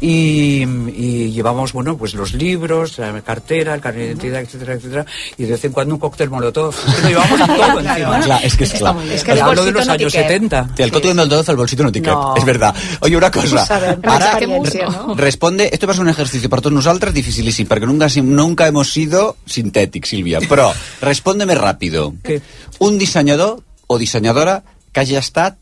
[0.02, 5.06] Y, y llevamos, bueno, pues los libros, la cartera, el carnet de identidad, etcétera, etcétera,
[5.38, 6.76] y de vez en cuando un cóctel molotov.
[6.76, 8.20] Es que lo llevamos todo encima.
[8.20, 9.02] Claro, es que es claro.
[9.02, 10.24] Es que el Hablo de los no años cap.
[10.24, 10.70] 70.
[10.76, 12.04] Sí, el coto de Meldolf, el bolsito no cap.
[12.04, 12.36] No.
[12.36, 12.76] Es verdad.
[13.00, 13.64] Oye, una cosa.
[13.64, 15.16] Ara, experiència, no?
[15.16, 18.92] responde, esto va a ser un ejercicio para todos nosotros dificilísimo, porque nunca, nunca hemos
[18.92, 20.40] sido sintéticos, Silvia.
[20.50, 22.14] Pero, respóndeme rápido.
[22.24, 22.42] ¿Qué?
[22.80, 25.58] Un dissenyador o dissenyadora que hagi estat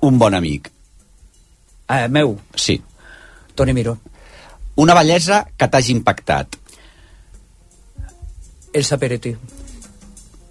[0.00, 0.70] un bon amic.
[1.88, 2.80] Ah, meu, Sí.
[3.54, 3.98] Toni Miró.
[4.76, 6.54] Una bellesa que t'hagi impactat.
[8.72, 9.34] Elsa Peretti.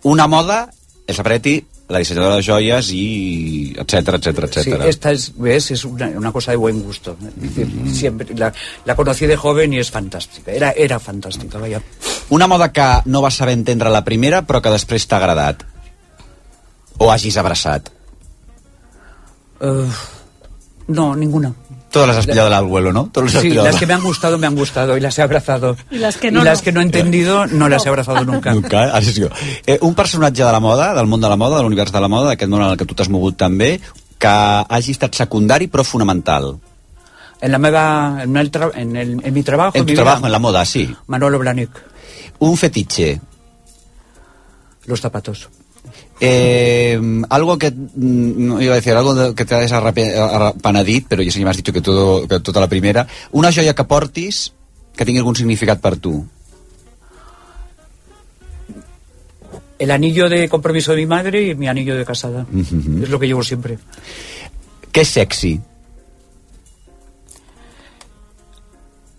[0.03, 0.69] Una moda,
[1.07, 4.87] el Sapretti, la dissenyadora de joies i etcètera, etcètera, Sí, etcètera.
[4.87, 5.71] esta es, ¿ves?
[5.71, 7.15] es una, una cosa de buen gusto.
[7.21, 8.51] Es decir, siempre, la,
[8.85, 10.51] la conocí de joven y es fantástica.
[10.51, 11.81] Era, era fantástica, vaya.
[12.29, 15.63] Una moda que no vas saber entendre la primera, però que després t'ha agradat.
[16.99, 17.87] O hagis abraçat.
[19.61, 19.87] Eh,
[20.87, 21.53] no, ninguna.
[21.91, 23.09] Todas las has pillado al vuelo, ¿no?
[23.11, 25.17] Todas las has Sí, pillado las que me han gustado, me han gustado y las
[25.17, 25.75] he abrazado.
[25.91, 26.63] I les que no, y las no.
[26.63, 28.53] que no he entendido, no las he abrazado nunca.
[28.53, 29.01] Nunca, eh?
[29.03, 29.23] Sí.
[29.65, 32.07] Eh, un personatge de la moda, del món de la moda, de l'univers de la
[32.07, 33.79] moda, d'aquest món en el que tu t'has mogut també,
[34.19, 34.27] que
[34.69, 36.57] hagi estat secundari però fonamental.
[37.41, 40.17] En la meva, en, el tra- en, el- en mi trabajo, En tu mi trabajo,
[40.19, 40.89] vida, en la moda, sí.
[41.07, 41.69] Manolo Blahnik,
[42.39, 43.19] Un fetiche.
[44.85, 45.49] los zapatos.
[46.19, 46.99] Eh,
[47.29, 51.07] algo que mm, no iba a decir algo de- que te has arrape- arra- penedit,
[51.07, 53.05] però ja sé que m'has dit que, todo, que tota la primera.
[53.31, 54.51] Una joia que portis
[54.97, 56.25] que tingui algun significat per tu.
[59.77, 62.47] El anillo de compromiso de mi madre y mi anillo de casada.
[62.49, 63.03] Mhm.
[63.03, 63.77] Es lo que llevo siempre.
[64.91, 65.59] Què és sexy?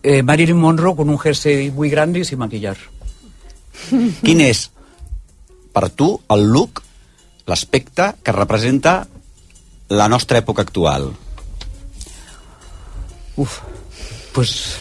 [0.02, 2.76] Eh, Marilyn Monroe con un jersey muy grande y sin maquillar.
[4.22, 4.70] Quin és
[5.72, 6.82] per tu, el look,
[7.48, 9.06] l'aspecte que representa
[9.88, 11.08] la nostra època actual?
[13.36, 13.60] Uf,
[14.32, 14.76] pues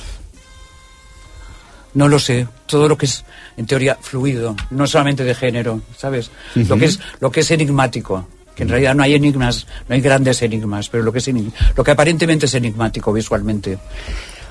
[1.93, 2.47] no lo sé.
[2.65, 3.23] Todo lo que es,
[3.55, 6.29] en teoría, fluido, no solamente de género, ¿sabes?
[6.55, 6.79] Lo Ujú.
[6.79, 8.27] que es, lo que es enigmático.
[8.55, 11.53] Que en realidad no hay enigmas, no hay grandes enigmas, pero lo que es enig-
[11.75, 13.77] lo que aparentemente es enigmático visualmente.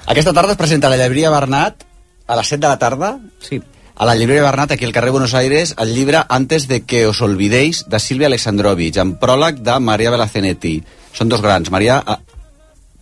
[0.06, 1.82] Aquesta tarda es presenta la llibreria Bernat
[2.28, 3.18] a les 7 de la tarda.
[3.40, 3.60] Sí.
[3.98, 7.22] A la llibreria Bernat, aquí al carrer Buenos Aires, el llibre Antes de que os
[7.22, 10.82] olvidéis, de Sílvia Alexandrovich, amb pròleg de Maria Belacenetti.
[11.16, 11.70] Són dos grans.
[11.72, 12.02] Maria...
[12.04, 12.18] ah,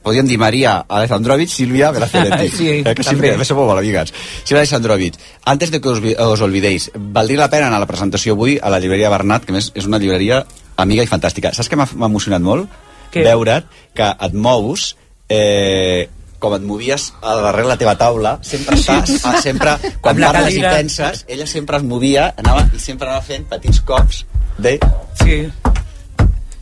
[0.07, 2.47] Podríem dir Maria Alexandrovich, Sílvia Belacenetti.
[2.61, 3.33] Sí, eh, que també.
[3.33, 4.15] Sílvia, som molt amigues.
[4.45, 5.19] Sílvia Alexandrovich.
[5.51, 8.71] Antes de que os, os olvidéis, valdria la pena anar a la presentació avui a
[8.71, 10.45] la llibreria Bernat, que a més és una llibreria
[10.77, 11.51] amiga i fantàstica.
[11.57, 12.71] Saps m'ha m'ha emocionat molt?
[13.11, 13.27] Què?
[13.27, 13.67] Veure't
[13.99, 14.93] que et mous
[15.27, 16.07] eh,
[16.45, 20.61] com et movies a darrere la teva taula, sempre estàs, ah, sempre, quan parles i
[20.61, 20.75] cadira.
[20.77, 24.25] penses, ella sempre es movia, anava i sempre anava fent petits cops
[24.59, 24.77] de...
[25.23, 25.41] Sí.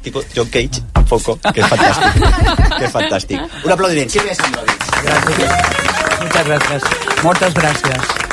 [0.03, 2.25] Tipo John Cage, un poco, que és fantàstic.
[2.79, 3.59] que és fantàstic.
[3.63, 4.11] Un aplaudiment.
[4.11, 4.91] Sílvia Alexandrovich.
[5.07, 6.21] Gràcies.
[6.23, 6.93] Muchas gracias.
[7.23, 8.32] Moltes gràcies.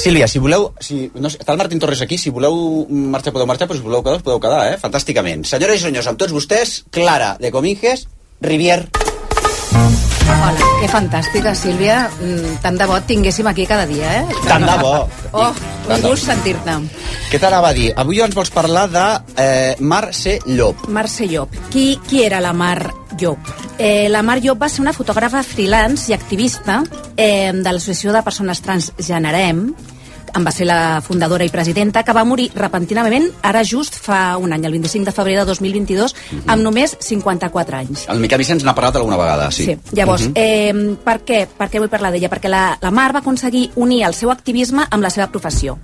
[0.00, 0.70] Sílvia, si voleu...
[0.80, 4.00] Si, no està el Martín Torres aquí, si voleu marxar podeu marxar, però si voleu
[4.00, 4.78] quedar podeu quedar, eh?
[4.80, 5.44] Fantàsticament.
[5.44, 8.06] Senyores i senyors, amb tots vostès, Clara de Cominges,
[8.40, 8.86] Rivier.
[10.30, 11.98] Hola, que fantàstica, Sílvia.
[12.16, 14.38] Mm, Tant de bo et tinguéssim aquí cada dia, eh?
[14.48, 14.94] Tant de bo.
[15.36, 15.50] Oh,
[15.92, 16.78] un gust sentir-te.
[17.28, 17.90] Què t'anava a dir?
[18.00, 19.04] Avui ens vols parlar de
[19.36, 20.86] eh, Mercè Llop.
[20.88, 21.52] Mercè Llop.
[21.68, 22.88] Qui, qui era la Mar
[23.20, 23.38] Llop?
[23.78, 26.82] Eh, la Mar Llop va ser una fotògrafa freelance i activista
[27.16, 29.66] eh, de l'Associació de Persones Trans Generem,
[30.30, 34.52] en va ser la fundadora i presidenta, que va morir repentinament ara just fa un
[34.54, 36.14] any, el 25 de febrer de 2022,
[36.46, 38.04] amb només 54 anys.
[38.08, 39.64] El Miquel Vicenç n'ha parlat alguna vegada, sí.
[39.66, 40.32] Sí, llavors, Mhm.
[40.36, 41.46] eh, per, què?
[41.48, 42.30] per què vull parlar d'ella?
[42.30, 45.78] Perquè la, la Mar va aconseguir unir el seu activisme amb la seva professió.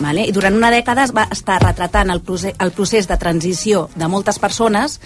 [0.00, 0.24] Vale?
[0.28, 4.06] I durant una dècada es va estar retratant el procés, el procés de transició de
[4.08, 5.00] moltes persones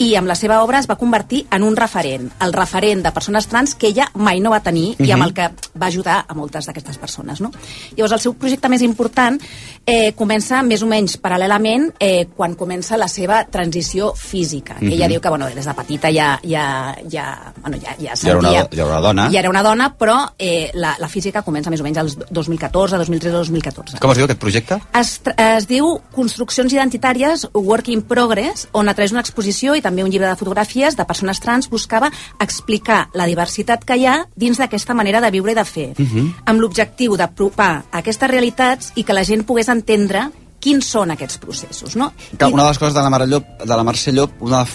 [0.00, 3.46] i amb la seva obra es va convertir en un referent, el referent de persones
[3.48, 5.26] trans que ella mai no va tenir i amb Mhm.
[5.28, 7.40] el que va ajudar a moltes d'aquestes persones.
[7.42, 7.50] No?
[7.96, 9.38] Llavors, el seu projecte més important
[9.86, 14.76] eh, comença més o menys paral·lelament eh, quan comença la seva transició física.
[14.78, 15.10] Que ella Mhm.
[15.12, 18.48] diu que bueno, des de petita ja, ja, ja, bueno, ja, ja Ja era una,
[18.52, 18.68] sentia...
[18.72, 19.30] ja era una dona.
[19.30, 22.96] Ja era una dona, però eh, la, la física comença més o menys als 2014,
[22.96, 23.98] 2013, 2014.
[23.98, 24.78] Com es diu aquest projecte?
[24.96, 30.04] Es, es diu Construccions identitàries, Work in Progress, on a través d'una exposició i també
[30.06, 34.58] un llibre de fotografies de persones trans buscava explicar la diversitat que hi ha dins
[34.60, 36.34] d'aquesta manera de viure i de fer, Mhm.
[36.46, 41.96] amb l'objectiu d'apropar aquestes realitats i que la gent pogués entendre quins són aquests processos.
[41.96, 42.12] No?
[42.36, 44.66] Que una de les coses de la Mar Llop, de la Mercè Llop, una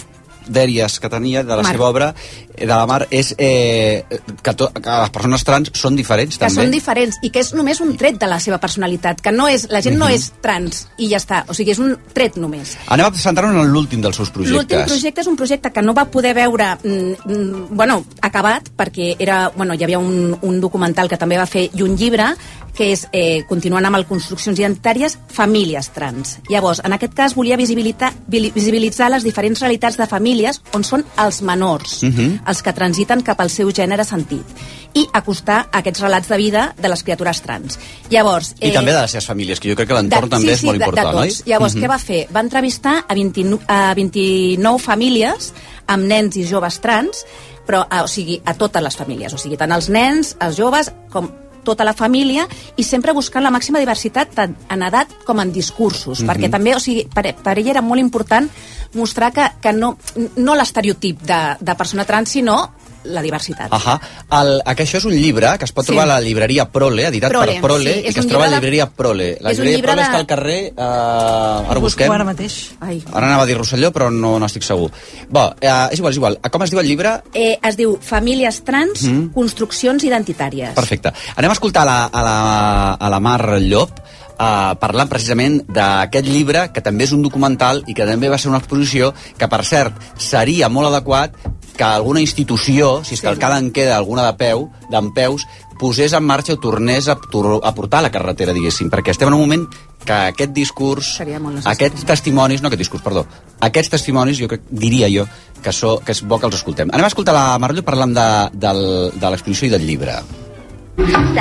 [0.48, 1.72] dèries que tenia de la Mar.
[1.72, 2.14] seva obra
[2.58, 4.04] de la Mar és eh,
[4.42, 6.62] que, to, que les persones trans són diferents que també.
[6.62, 9.68] són diferents i que és només un tret de la seva personalitat, que no és,
[9.70, 10.14] la gent no Mhm.
[10.14, 12.76] és trans i ja està, o sigui, és un tret només.
[12.88, 14.86] Anem a centrar-nos en l'últim dels seus L'últim projectes.
[14.92, 19.50] projecte és un projecte que no va poder veure mm, mm, bueno, acabat, perquè era,
[19.56, 22.34] bueno, hi havia un, un documental que també va fer i un llibre
[22.76, 26.38] que és, eh, continuant amb el Construccions Identitàries, Famílies Trans.
[26.50, 32.02] Llavors, en aquest cas volia visibilitzar les diferents realitats de famílies on són els menors,
[32.02, 32.40] Mhm.
[32.46, 34.46] Els que transiten cap al seu gènere sentit,
[34.94, 37.78] i acostar aquests relats de vida de les criatures trans.
[38.10, 40.78] Llavors, I també de les seves famílies, que jo crec que l'entorn també és molt
[40.78, 41.40] de, important, de tots.
[41.42, 41.50] oi?
[41.50, 41.82] Llavors, Mhm.
[41.82, 42.28] què va fer?
[42.32, 45.52] Va entrevistar a, 29, a 29 famílies
[45.86, 47.24] amb nens i joves trans,
[47.66, 50.92] però, a, o sigui, a totes les famílies, o sigui, tant els nens, els joves,
[51.10, 51.30] com
[51.66, 52.46] tota la família
[52.78, 56.30] i sempre buscant la màxima diversitat tant en edat com en discursos, Mhm.
[56.30, 58.48] perquè també, o sigui, per, per ella era molt important
[58.94, 59.96] mostrar que, que no,
[60.36, 62.70] no l'estereotip de, de persona trans, sinó
[63.06, 63.72] la diversitat.
[63.72, 63.98] Ahà.
[64.40, 65.92] El, això és un llibre que es pot Sí.
[65.92, 68.48] trobar a la llibreria Prole, editat Prole, per Prole, sí, i que es troba a
[68.48, 69.38] la de- llibreria Prole.
[69.40, 70.58] La llibreria llibre Prole de- està al carrer...
[70.76, 72.10] Eh, ara busquem.
[72.12, 72.72] ara mateix.
[72.80, 73.02] Ai.
[73.12, 74.90] Ara anava a dir Rosselló, però no n'estic segur.
[75.28, 76.38] Bo, eh, és igual, és igual.
[76.50, 77.22] Com es diu el llibre?
[77.34, 79.32] Eh, es diu Famílies trans, Mhm.
[79.32, 80.74] construccions identitàries.
[80.74, 81.12] Perfecte.
[81.36, 83.90] Anem a escoltar a la, a la, a la Mar Llop
[84.38, 88.48] eh, parlant precisament d'aquest llibre, que també és un documental i que també va ser
[88.50, 91.32] una exposició, que per cert seria molt adequat
[91.76, 93.32] que alguna institució, si és que Sí.
[93.32, 95.46] el cada en queda alguna de peu, d'en peus,
[95.78, 99.34] posés en marxa o tornés a, a portar a la carretera, diguéssim, perquè estem en
[99.34, 99.66] un moment
[100.06, 101.20] que aquest discurs,
[101.68, 103.26] aquests testimonis, no aquest discurs, perdó,
[103.60, 105.26] aquests testimonis, jo crec, diria jo,
[105.62, 106.88] que, so, que és bo que els escoltem.
[106.92, 108.82] Anem a escoltar la Mar Llop parlant de, del,
[109.20, 110.14] de l'exposició i del llibre.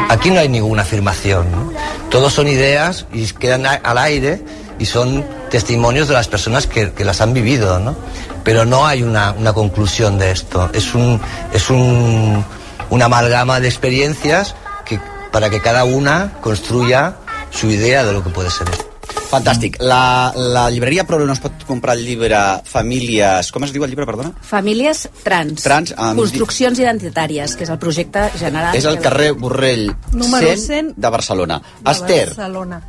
[0.10, 1.72] Aquí no hay ninguna afirmación, ¿no?
[2.10, 4.42] Todos son ideas y quedan a- al aire
[4.80, 7.96] y son testimonios de las personas que, que las han vivido, ¿no?
[8.44, 10.70] Pero no hay una, una conclusión de esto.
[10.74, 11.20] Es un,
[11.54, 12.44] es un,
[12.90, 15.00] una amalgama de experiencias que
[15.32, 17.16] para que cada una construya
[17.52, 18.86] su idea de lo que puede ser esto.
[19.32, 19.78] Fantàstic.
[19.82, 23.50] La, la llibreria Prolo no es pot comprar el llibre Famílies...
[23.52, 24.32] Com es diu el llibre, perdona?
[24.46, 25.64] Famílies trans.
[25.66, 28.76] Trans, amb- Construccions identitàries, que és el projecte general.
[28.78, 31.58] És el carrer Borrell Número 100 100 de Barcelona.
[31.82, 32.82] de Esther, Barcelona.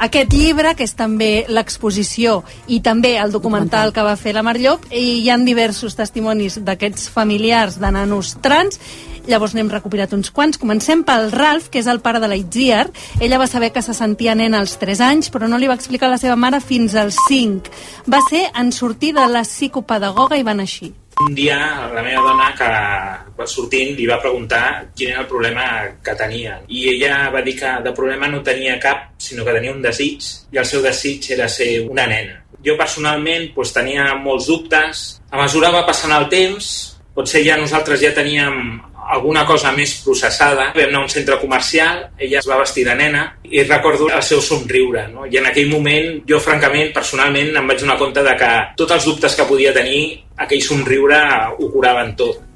[0.00, 2.38] Aquest llibre, que és també l'exposició
[2.72, 6.56] i també el documental que va fer la Mar Llop, i hi han diversos testimonis
[6.64, 8.80] d'aquests familiars de nanos trans,
[9.28, 10.56] llavors n'hem recopilat uns quants.
[10.56, 12.86] Comencem pel Ralph, que és el pare de la Itziar.
[13.20, 16.08] Ella va saber que se sentia nena als 3 anys, però no li va explicar
[16.08, 17.68] a la seva mare fins als 5.
[18.08, 20.94] Va ser en sortir de la psicopedagoga i van així.
[21.20, 21.56] Un dia
[21.92, 25.64] la meva dona que sortint li va preguntar quin era el problema
[26.04, 29.74] que tenia i ella va dir que de problema no tenia cap sinó que tenia
[29.74, 32.38] un desig i el seu desig era ser una nena.
[32.64, 36.70] Jo personalment doncs, tenia molts dubtes, a mesura va passant el temps
[37.16, 38.80] potser ja nosaltres ja teníem
[39.10, 40.70] alguna cosa més processada.
[40.76, 44.22] Vam anar a un centre comercial, ella es va vestir de nena i recordo el
[44.22, 45.06] seu somriure.
[45.12, 45.26] No?
[45.26, 49.04] I en aquell moment, jo francament, personalment, em vaig donar compte de que tots els
[49.10, 50.04] dubtes que podia tenir,
[50.38, 51.18] aquell somriure
[51.58, 52.46] ho curaven tot.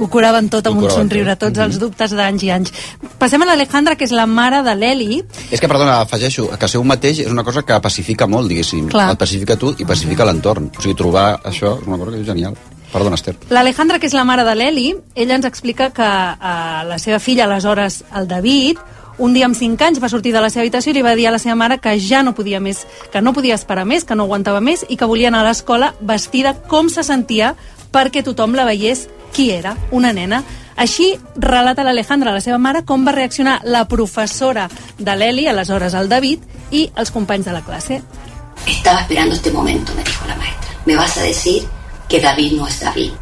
[0.00, 1.52] Ho curaven tot amb Ho un curaven somriure, tot.
[1.52, 2.72] tots els dubtes d'anys i anys.
[3.20, 5.20] Passem a l'Alejandra, que és la mare de l'Eli.
[5.50, 8.88] és que, perdona, afegeixo, que ser un mateix és una cosa que pacifica molt, diguéssim.
[8.88, 9.10] Clar.
[9.12, 10.70] Et pacifica tu i pacifica l'entorn.
[10.76, 12.56] O sigui, trobar això és una cosa que és genial.
[12.92, 13.36] Perdona, Esther.
[13.48, 17.46] L'Alejandra, que és la mare de l'Eli, ella ens explica que eh, la seva filla,
[17.48, 18.82] aleshores, el David,
[19.18, 21.26] un dia amb 5 anys va sortir de la seva habitació i li va dir
[21.28, 24.16] a la seva mare que ja no podia més, que no podia esperar més, que
[24.16, 27.54] no aguantava més i que volia anar a l'escola vestida com se sentia
[27.92, 30.42] perquè tothom la veiés qui era, una nena.
[30.76, 35.94] Així relata l'Alejandra a la seva mare com va reaccionar la professora de l'Eli, aleshores
[35.94, 38.00] el David, i els companys de la classe.
[38.66, 40.70] Estaba esperando este momento, me dijo la maestra.
[40.86, 41.62] ¿Me vas a decir
[42.12, 43.12] que David no es David?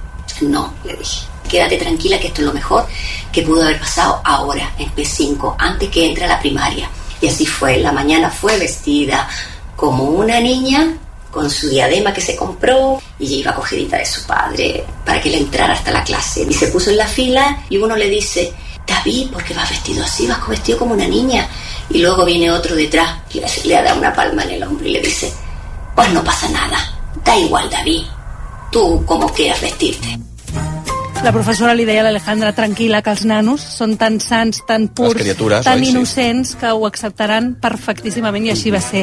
[0.40, 1.20] No, le dije.
[1.48, 2.88] Quédate tranquila que esto es lo mejor
[3.32, 6.90] que pudo haber pasado ahora, en P5, antes que entre a la primaria.
[7.20, 7.78] Y así fue.
[7.78, 9.28] La mañana fue vestida
[9.76, 10.92] como una niña,
[11.30, 15.30] con su diadema que se compró, y ella iba cogidita de su padre para que
[15.30, 16.44] le entrara hasta la clase.
[16.48, 18.52] Y se puso en la fila y uno le dice,
[18.84, 20.26] David, ¿por qué vas vestido así?
[20.26, 21.46] Vas vestido como una niña.
[21.90, 25.00] Y luego viene otro detrás le, le da una palma en el hombro y le
[25.00, 25.32] dice,
[25.94, 26.92] pues no pasa nada.
[27.24, 28.02] Da igual, David.
[28.70, 30.18] Tú como quieras vestirte.
[31.20, 35.20] La professora li deia a l'Alejandra tranquil·la que els nanos són tan sants, tan purs,
[35.20, 35.84] tan oi?
[35.84, 35.90] Sí.
[35.90, 39.02] innocents que ho acceptaran perfectíssimament i així va ser.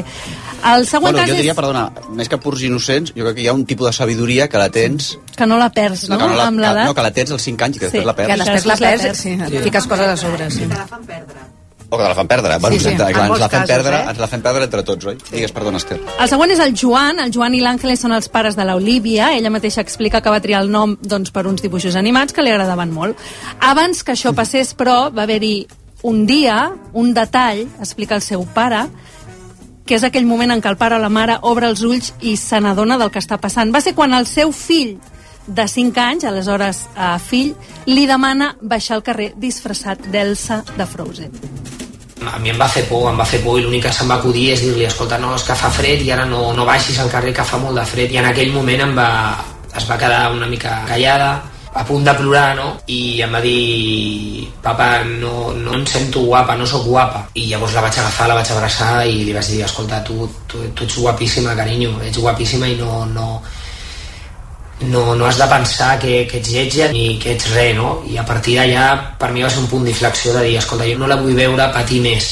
[0.66, 1.84] El següent Bueno, cas jo diria, és perdona,
[2.18, 4.72] més que purs innocents, jo crec que hi ha un tipus de sabidoria que la
[4.74, 5.12] tens...
[5.38, 6.90] que no la perds, no?, que no, la, amb que, l'edat.
[6.90, 8.34] no, que la tens als 5 anys i que després Sí, la perds.
[8.34, 10.50] Que després la perds, sí, et fiques coses a sobre.
[10.50, 10.66] Sí.
[11.90, 12.58] O que la fan perdre.
[12.60, 14.10] Bueno, Sí, sí, clar, ens la fem casos, perdre, eh?
[14.10, 15.18] ens la fem perdre entre tots, oi?
[15.32, 16.00] Digues, perdona, Esther.
[16.20, 17.22] El següent és el Joan.
[17.24, 19.32] El Joan i l'Àngeles són els pares de l'Olivia.
[19.38, 22.52] Ella mateixa explica que va triar el nom doncs, per uns dibuixos animats que li
[22.52, 23.16] agradaven molt.
[23.64, 25.68] Abans que això passés, però, va haver-hi
[26.04, 28.84] un dia, un detall, explica el seu pare,
[29.88, 32.36] que és aquell moment en què el pare o la mare obre els ulls i
[32.36, 33.72] se n'adona del que està passant.
[33.72, 34.98] Va ser quan el seu fill
[35.48, 37.56] de 5 anys, aleshores eh, fill,
[37.88, 41.34] li demana baixar al carrer disfressat d'Elsa de Frozen.
[42.28, 44.18] A mi em va fer por, em va fer por i l'únic que se'm va
[44.20, 47.12] acudir és dir-li, escolta, no, és que fa fred i ara no, no baixis al
[47.14, 48.12] carrer que fa molt de fred.
[48.12, 49.12] I en aquell moment em va,
[49.72, 51.38] es va quedar una mica callada,
[51.78, 52.72] a punt de plorar, no?
[52.90, 57.28] I em va dir, papa, no, no em sento guapa, no sóc guapa.
[57.38, 60.64] I llavors la vaig agafar, la vaig abraçar i li vaig dir, escolta, tu, tu,
[60.74, 63.28] tu ets guapíssima, carinyo, ets guapíssima i no, no,
[64.82, 68.04] no, no has de pensar que, que ets lletja ni que ets res, no?
[68.06, 71.00] I a partir d'allà per mi va ser un punt d'inflexió de dir, escolta, jo
[71.00, 72.30] no la vull veure patir més,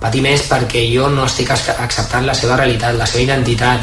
[0.00, 3.80] patir més perquè jo no estic ac- acceptant la seva realitat, la seva identitat.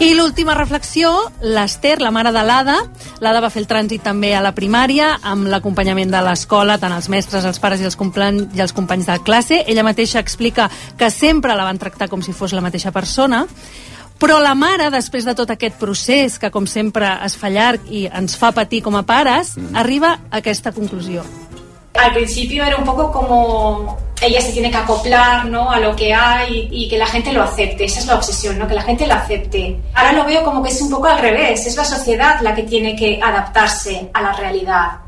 [0.00, 1.10] I l'última reflexió,
[1.42, 2.78] l'Ester, la mare de l'Ada.
[3.20, 7.10] L'Ada va fer el trànsit també a la primària, amb l'acompanyament de l'escola, tant els
[7.12, 7.98] mestres, els pares i els,
[8.56, 9.58] i els companys de classe.
[9.68, 13.44] Ella mateixa explica que sempre la van tractar com si fos la mateixa persona,
[14.20, 18.04] però la mare, després de tot aquest procés, que com sempre es fa llarg i
[18.06, 21.24] ens fa patir com a pares, arriba a aquesta conclusió.
[21.98, 25.70] Al principio era un poco como ella se tiene que acoplar ¿no?
[25.70, 27.84] a lo que hay y que la gente lo acepte.
[27.84, 28.68] Esa es la obsesión, ¿no?
[28.68, 29.80] que la gente lo acepte.
[29.94, 31.66] Ahora lo veo como que es un poco al revés.
[31.66, 34.98] Es la sociedad la que tiene que adaptarse a la realidad.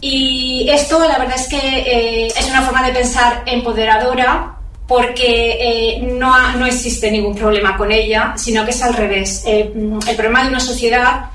[0.00, 4.59] Y esto, la verdad es que eh, es una forma de pensar empoderadora
[4.90, 5.30] porque
[5.68, 9.44] eh, no, ha- no existe ningún problema con ella, sino que es al revés.
[9.46, 9.70] Eh,
[10.08, 11.30] el problema de una sociedad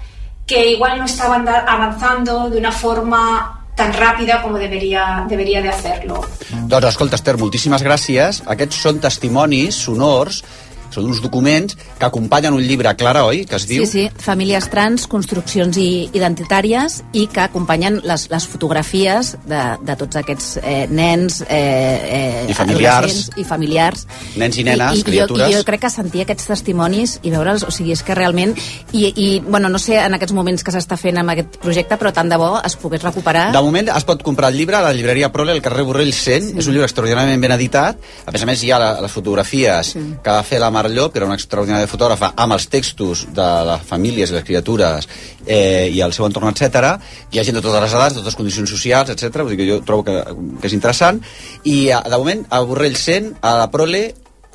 [0.46, 6.20] que igual no anda- avanzando de una forma tan ràpida com deberia, deberia de hacerlo.
[6.68, 8.42] Doncs escolta, Esther, moltíssimes gràcies.
[8.46, 10.44] Aquests són testimonis sonors
[10.94, 13.44] són uns documents que acompanyen un llibre clar, oi?
[13.50, 13.86] Que es diu...
[13.86, 19.98] Sí, sí, famílies trans, construccions i identitàries i que acompanyen les, les fotografies de, de
[20.00, 23.30] tots aquests eh, nens eh, eh, I familiars.
[23.38, 24.06] i familiars
[24.40, 25.46] Nens i nenes, I, i, criatures.
[25.46, 28.56] jo, I jo crec que sentir aquests testimonis i veure'ls, o sigui, és que realment
[28.92, 32.14] i, i bueno, no sé en aquests moments que s'està fent amb aquest projecte, però
[32.16, 34.94] tant de bo es pogués recuperar De moment es pot comprar el llibre a la
[34.94, 36.50] llibreria Prole, al carrer Borrell 100.
[36.50, 36.58] Sí.
[36.60, 38.00] És un llibre extraordinàriament ben editat.
[38.26, 40.04] A més a més, hi ha la, les fotografies sí.
[40.24, 43.48] que va fer la Mar Llop, que era una extraordinària fotògrafa, amb els textos de
[43.70, 45.08] les famílies i les criatures
[45.46, 46.96] eh, i el seu entorn, etc.
[47.32, 49.42] Hi ha gent de totes les edats, de totes les condicions socials, etc.
[49.44, 50.18] Vull dir que jo trobo que,
[50.60, 51.22] que és interessant.
[51.64, 54.04] I eh, de moment, a Borrell 100, a la Prole,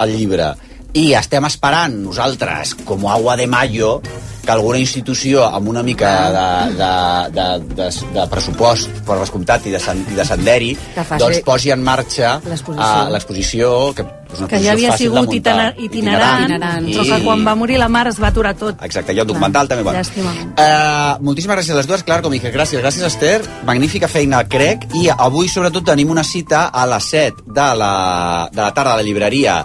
[0.00, 0.52] el llibre.
[0.98, 4.00] I estem esperant nosaltres, com agua de mayo,
[4.40, 6.46] que alguna institució amb una mica de,
[6.78, 6.92] de,
[7.36, 9.80] de, de, de pressupost per descomptat i de,
[10.10, 13.04] i de senderi doncs posi en marxa l'exposició.
[13.12, 16.88] l'exposició que és una que ja havia sigut muntar, itinerant, itinerant, itinerant.
[16.94, 18.78] però que quan va morir la mare es va aturar tot.
[18.86, 19.82] Exacte, ha un documental també.
[19.82, 19.98] Bueno.
[19.98, 20.30] Llàstima.
[20.54, 24.86] Uh, moltíssimes gràcies a les dues, Clar, com dic, gràcies, gràcies Esther, magnífica feina crec,
[24.94, 27.94] i avui sobretot tenim una cita a les 7 de la,
[28.54, 29.64] de la tarda a la llibreria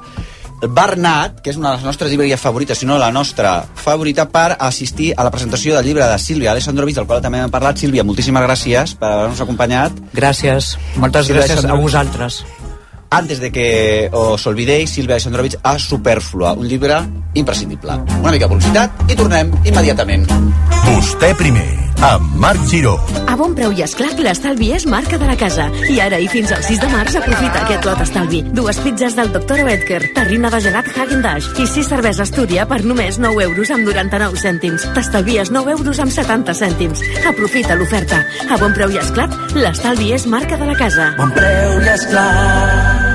[0.61, 4.55] Barnat, que és una de les nostres llibreries favorites, si no la nostra favorita, per
[4.59, 7.77] assistir a la presentació del llibre de Sílvia Alessandrovic, del qual també hem parlat.
[7.81, 9.99] Sílvia, moltíssimes gràcies per haver-nos acompanyat.
[10.15, 10.75] Gràcies.
[10.95, 12.43] Moltes Sílvia gràcies a vosaltres.
[13.15, 16.97] Antes de que os olvidéis, Sílvia Alessandrovic a Superflua, un llibre
[17.33, 17.99] imprescindible.
[18.21, 20.25] Una mica de publicitat i tornem immediatament.
[20.89, 22.95] Vostè primer, amb Marc Giró.
[23.27, 25.67] A bon preu i esclat, l'estalvi és marca de la casa.
[25.91, 28.41] I ara i fins al 6 de març aprofita aquest lot estalvi.
[28.55, 29.63] Dues pizzas del Dr.
[29.65, 34.41] Oetker, terrina de gelat Häagen-Dazs i sis cerveses Túria per només 9 euros amb 99
[34.43, 34.87] cèntims.
[34.97, 37.03] T'estalvies 9 euros amb 70 cèntims.
[37.25, 38.23] Aprofita l'oferta.
[38.49, 41.13] A bon preu i esclat, l'estalvi és marca de la casa.
[41.19, 43.14] Bon preu i esclat.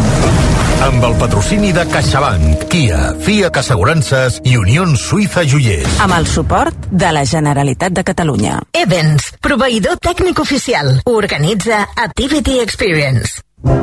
[0.81, 5.99] Amb el patrocini de CaixaBank, Kia, FIAC Assegurances i Unió Suïssa Joiers.
[6.01, 8.59] amb el suport de la Generalitat de Catalunya.
[8.73, 11.01] Evans, proveïdor tècnic oficial.
[11.05, 13.41] Organitza Activity Experience.
[13.63, 13.77] Va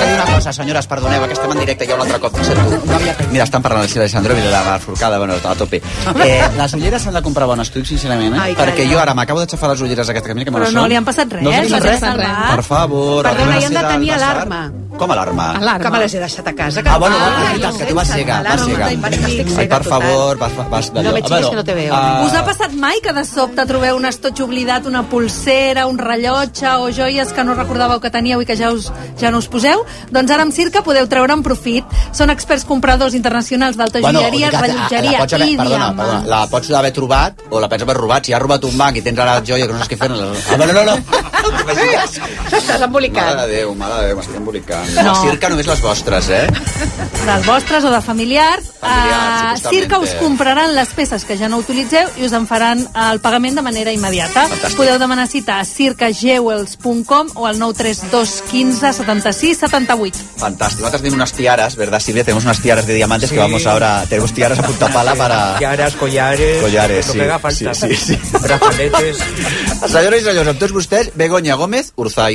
[0.00, 2.32] tenir una cosa, senyores, perdoneu, que estem en directe, hi ha un altre cop.
[3.30, 5.82] Mira, estan parlant del Alessandro i de la Mar Forcada, bueno, a tope.
[6.30, 8.40] Eh, les ulleres s'han de comprar bones, dic sincerament, eh?
[8.40, 10.84] Ai, Perquè jo ara m'acabo de xafar les ulleres aquesta camina que me Però no
[10.88, 12.28] li han passat res, No us ha les passat res?
[12.54, 13.22] Per favor.
[13.24, 14.60] Perdona, alguna hi han de tenir alarma.
[15.00, 15.46] Com alarma?
[15.56, 15.84] Alarma.
[15.84, 16.82] Que me les he deixat a casa.
[16.84, 19.68] Ah, bueno, Ah, veritat, que tu vas cega, vas cega.
[19.68, 21.12] per favor, vas, vas d'allò.
[21.14, 21.94] No xilles que no te veo.
[21.94, 25.98] ah, Us ha passat mai que de sobte trobeu un estoig oblidat, una pulsera, un
[25.98, 29.48] rellotge o joies que no recordàveu que teníeu i que ja, us, ja no us
[29.48, 29.84] poseu?
[30.10, 31.84] Doncs ara amb Circa podeu treure'n profit.
[32.16, 36.00] Són experts compradors internacionals d'alta joieria, obligat, rellotgeria la pots haver, i perdona, diamants.
[36.02, 38.24] perdona, la pots haver trobat o la pots haver robat.
[38.26, 40.10] Si has robat un banc i tens ara joia que no saps què fer...
[40.10, 40.96] Ah, no, no, no.
[42.50, 43.34] Estàs embolicat.
[43.34, 44.90] Mare de Déu, mare de Déu, m'estic embolicant.
[45.04, 45.14] No.
[45.22, 46.46] Circa només les vostres, eh?
[47.20, 50.24] dels vostres o de familiars, Familiars, uh, Circa us justamente.
[50.24, 53.92] compraran les peces que ja no utilitzeu i us en faran el pagament de manera
[53.92, 54.46] immediata.
[54.48, 54.78] Fantàstic.
[54.80, 60.19] Podeu demanar cita a circajewels.com o al 932 15 76 78.
[60.36, 60.82] Fantástico.
[60.82, 62.24] Nosotros tenemos unas tiaras, ¿verdad, Silvia?
[62.24, 63.34] Tenemos unas tiaras de diamantes Sí.
[63.34, 64.04] que vamos ahora...
[64.08, 65.58] Tenemos tiaras a punta pala para...
[65.58, 67.20] Tiaras, collares, Collares, sí.
[67.20, 67.74] haga falta.
[67.74, 68.18] Sí, sí, sí.
[68.40, 69.18] Brazaletes.
[69.90, 72.34] Senyores i senyors, amb tots vostès, Begoña Gómez Urzai.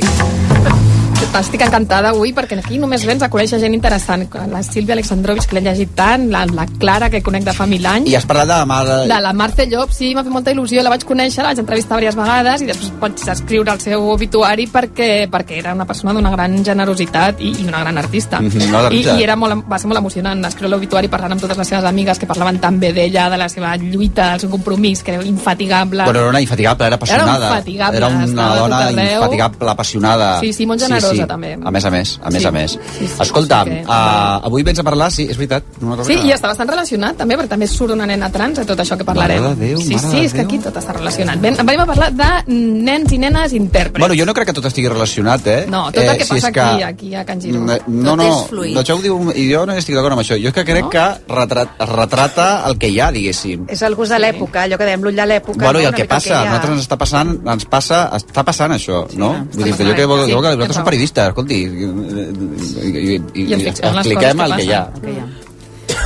[1.34, 4.22] Estic encantada avui perquè aquí només vens a conèixer gent interessant.
[4.48, 7.84] La Sílvia Alexandrovich, que l'he llegit tant, la, la Clara, que conec de fa mil
[7.86, 8.84] anys, I has parlat de la Mar...
[8.86, 11.98] de la Marce Llop, sí, m'ha fet molta il·lusió, la vaig conèixer, la vaig entrevistar
[12.00, 16.32] diverses vegades i després pots escriure el seu obituari perquè, perquè era una persona d'una
[16.32, 18.40] gran generositat i, i una gran artista.
[18.40, 19.02] Mhm, no, de I.
[19.20, 22.18] I era molt, va ser molt emocionant escriure l'obituari parlant amb totes les seves amigues
[22.22, 26.04] que parlaven tan bé d'ella, de la seva lluita, del seu compromís, que era infatigable.
[26.04, 27.36] Bueno, era una infatigable, era apassionada.
[27.36, 29.20] Era infatigable, Era una dona arreu.
[29.20, 30.40] infatigable, apassionada.
[30.40, 31.52] Sí, sí, molt Sí, cosa, també.
[31.62, 32.48] A més a més, a més Sí.
[32.48, 32.70] a més.
[32.98, 35.62] Sí, sí, Escolta, sí que- uh, avui vens a parlar, sí, és veritat.
[35.80, 36.26] Una cosa Sí, que...
[36.28, 39.04] i està bastant relacionat també, perquè també surt una nena trans a tot això que
[39.04, 39.42] parlarem.
[39.42, 40.46] Mare de Déu, sí, mare sí, de és que Déu.
[40.46, 41.40] aquí tot està relacionat.
[41.40, 43.98] Ben, venim a parlar de nens i nenes intèrprets.
[44.00, 45.66] Bueno, jo no crec que tot estigui relacionat, eh?
[45.68, 47.60] No, tot el eh, que si és passa aquí, aquí a Can Giró.
[47.60, 50.36] No, no, no, no, això ho diu, i jo no estic d'acord amb això.
[50.40, 50.90] Jo és que crec No?
[50.90, 53.64] que retrat, retrata el que hi ha, diguéssim.
[53.68, 55.64] És el gust de l'època, allò que dèiem, l'ull de l'època.
[55.64, 59.06] Bueno, i el que passa, a nosaltres ens està passant, ens passa, està passant això,
[59.16, 59.46] no?
[59.52, 60.90] Vull dir que jo que, jo, que vosaltres som raó.
[61.06, 64.86] Periodistes, escolti, i, i, i, expliquem el que que hi ha.
[64.92, 65.42] passen.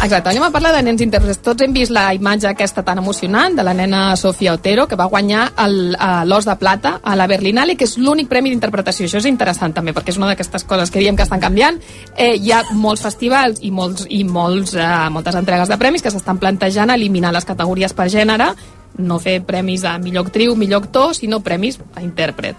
[0.00, 1.40] Exacte, anem a parlar de nens intèrprets.
[1.44, 5.06] Tots hem vist la imatge aquesta tan emocionant de la nena Sofia Otero, que va
[5.12, 9.06] guanyar eh, l'Os de Plata a la Berlinale, que és l'únic premi d'interpretació.
[9.06, 11.80] Això és interessant també, perquè és una d'aquestes coses que diem que estan canviant.
[12.16, 16.12] Eh, hi ha molts festivals i, molts, i molts, eh, moltes entregues de premis que
[16.12, 18.52] s'estan plantejant eliminar les categories per gènere,
[19.00, 22.56] no fer premis a millor actriu, millor actor, sinó premis a intèrpret.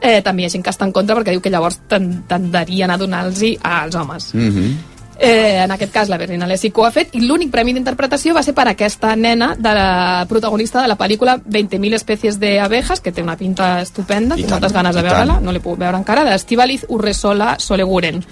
[0.00, 2.90] Eh, també hi ha gent que està en contra perquè diu que llavors ten- tendarien
[2.90, 4.34] a donar-los als homes.
[4.34, 4.76] Mm -hmm.
[5.20, 8.32] Eh, en aquest cas, la Berlinale sí que ho ha fet, i l'únic premi d'interpretació
[8.34, 13.00] va ser per aquesta nena, de la protagonista de la pel·lícula 20.000 especies de abejas,
[13.00, 15.80] que té una pinta estupenda, I tinc tant, moltes ganes de veure-la, no l'he pogut
[15.80, 18.24] veure encara, d'Estivaliz Urresola Soleguren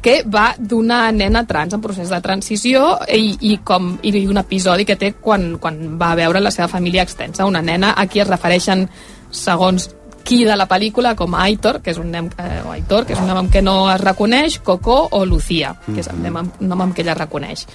[0.00, 4.86] que va d'una nena trans en procés de transició i, i, com, i un episodi
[4.86, 7.44] que té quan, quan va veure la seva família extensa.
[7.44, 8.88] Una nena a qui es refereixen,
[9.30, 9.90] segons
[10.24, 13.18] qui de la pel·lícula, com Aitor, que és un nen, eh, o Aitor, que és
[13.20, 16.60] un nom amb què no es reconeix, Coco o Lucía, que és el nom, amb-
[16.60, 17.66] nom amb què ella es reconeix.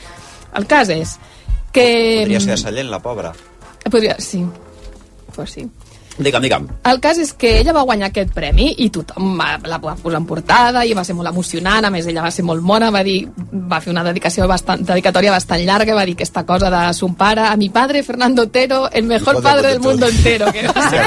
[0.56, 1.18] El cas és
[1.72, 2.22] que...
[2.24, 3.34] Podria ser de Sallent, la pobra.
[3.92, 4.46] Podria, sí.
[5.36, 5.66] Pues sí.
[6.18, 6.68] Digue'm, digue'm.
[6.88, 10.22] El cas és que ella va guanyar aquest premi i tothom va- la va posar
[10.22, 13.04] en portada i va ser molt emocionant, a més ella va ser molt mona, va
[13.04, 17.16] dir, va fer una dedicació bastant, dedicatòria bastant llarga, va dir aquesta cosa de son
[17.16, 21.02] pare, a mi padre Fernando Otero, el mejor padre del mundo entero, que va ser,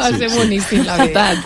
[0.00, 1.38] va ser boníssim, la veritat.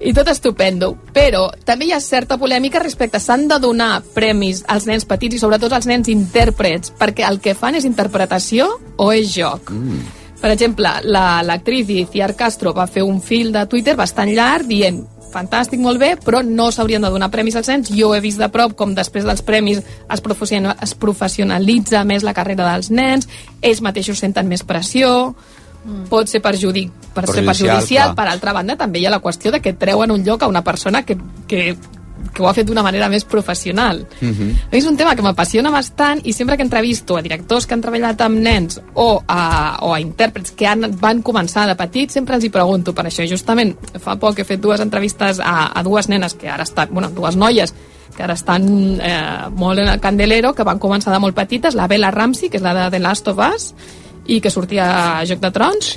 [0.00, 4.60] I tot estupendo, però també hi ha certa polèmica respecte a s'han de donar premis
[4.68, 9.10] als nens petits i sobretot als nens intèrprets, perquè el que fan és interpretació o
[9.12, 9.72] és joc.
[9.72, 10.04] Mm.
[10.40, 15.04] Per exemple, la- l'actriz Iciar Castro va fer un fil de Twitter bastant llarg dient
[15.32, 17.90] fantàstic, molt bé, però no s'haurien de donar premis als nens.
[17.92, 20.22] Jo he vist de prop com després dels premis es,
[20.80, 23.28] es professionalitza més la carrera dels nens,
[23.60, 25.34] ells mateixos senten més pressió,
[26.08, 28.08] pot ser perjudic, per ser Perjudicial, perjudicial.
[28.12, 28.16] clar.
[28.16, 30.62] Per altra banda, també hi ha la qüestió de que treuen un lloc a una
[30.64, 31.16] persona que,
[31.46, 31.76] que,
[32.34, 34.04] que ho ha fet d'una manera més professional.
[34.20, 34.70] Mhm.
[34.70, 38.20] És un tema que m'apassiona bastant i sempre que entrevisto a directors que han treballat
[38.20, 42.44] amb nens o a, o a intèrprets que han, van començar de petits, sempre els
[42.44, 43.26] hi pregunto per això.
[43.28, 47.10] Justament fa poc he fet dues entrevistes a, a dues nenes que ara estan, bueno,
[47.10, 47.74] dues noies
[48.16, 51.86] que ara estan eh, molt en el candelero, que van començar de molt petites, la
[51.86, 53.68] Bella Ramsey, que és la de The Last of Us,
[54.26, 54.88] i que sortia
[55.20, 55.92] a Joc de Trons,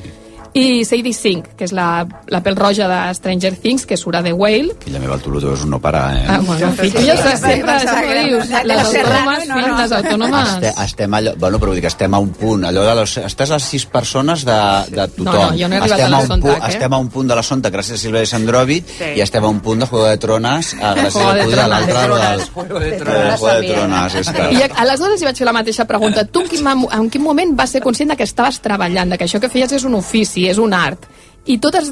[0.53, 4.23] i Sadie Sink, que és la, la pèl roja de Stranger Things, que surt a
[4.23, 6.25] The Whale, Filla meva, el és un no parar, eh?
[6.27, 9.77] Ah, bueno, en fi, tu ja saps, sempre, pensava sempre dius, les autònomes, no, no.
[9.79, 10.49] les autònomes...
[10.55, 13.15] Este, estem allò, bueno, però vull dir que estem a un punt, allò de les,
[13.29, 14.57] estàs a sis persones de,
[14.91, 15.31] de tothom.
[15.31, 16.57] No, no, jo no he arribat estem a la punt, eh?
[16.71, 19.13] Estem a un punt de la Sonta, gràcies a Silvia Sandrovic, Sí.
[19.17, 21.67] i estem a un punt de Juego de Trones, a gràcies Juego de Trones.
[21.71, 23.31] l'altre, De del Trones.
[23.31, 24.15] de Juego de Trones.
[24.21, 24.51] Esta.
[24.51, 26.25] I aleshores li vaig fer la mateixa pregunta.
[26.27, 29.25] Tu en quin, en quin moment vas ser conscient de que estaves treballant, de que
[29.29, 31.07] això que feies és un ofici, és un art?
[31.45, 31.89] I totes,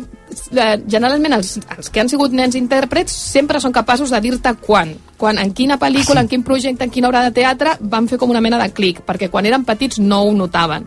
[0.53, 4.93] eh, generalment, els, els que han sigut nens intèrprets sempre són capaços de dir-te quan.
[5.17, 8.29] Quan, en quina pel·lícula, en quin projecte, en quina obra de teatre van fer com
[8.29, 10.85] una mena de clic, perquè quan eren petits no ho notaven.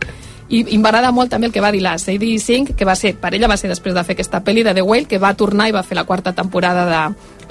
[0.52, 3.14] I, i m'agrada molt també el que va dir la Sadie Sink, que va ser,
[3.18, 5.70] per ella va ser després de fer aquesta pel·li de The Whale, que va tornar
[5.70, 7.02] i va fer la quarta temporada de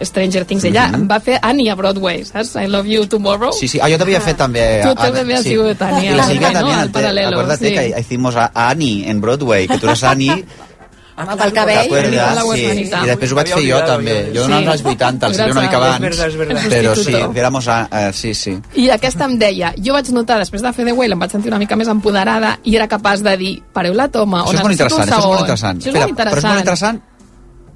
[0.04, 0.64] Stranger Things.
[0.64, 1.08] Ella Mhm.
[1.10, 2.56] va fer Annie a Broadway, saps?
[2.56, 3.52] I Love You Tomorrow.
[3.54, 4.82] Sí, sí, ah, yo te había fet també.
[4.84, 7.74] Tu també has sigut Annie, Y la Silvia también, al te- paralelo, acuérdate sí.
[7.74, 10.46] que hicimos a Annie en Broadway, que tú eres Annie,
[11.14, 11.78] Amb el cabell.
[11.84, 12.36] ¿T'acuerdas?
[12.36, 13.04] la Sí, huerfanita.
[13.04, 14.32] i després ho vaig fer jo també.
[14.34, 14.48] Jo jo.
[14.48, 14.66] no Sí.
[14.68, 16.62] als 80, el Silvia una mica És abans, verdad, és verdad.
[16.72, 18.58] però sí, éramos a, eh, sí, sí.
[18.76, 21.50] I aquesta em deia, jo vaig notar, després de fer The Whale, em vaig sentir
[21.52, 24.66] una mica més empoderada i era capaç de dir, pareu la toma, o és necessito
[24.66, 25.40] un interessant, això és molt segon.
[25.42, 25.78] interessant.
[25.78, 27.02] Això és Espera, molt però és molt interessant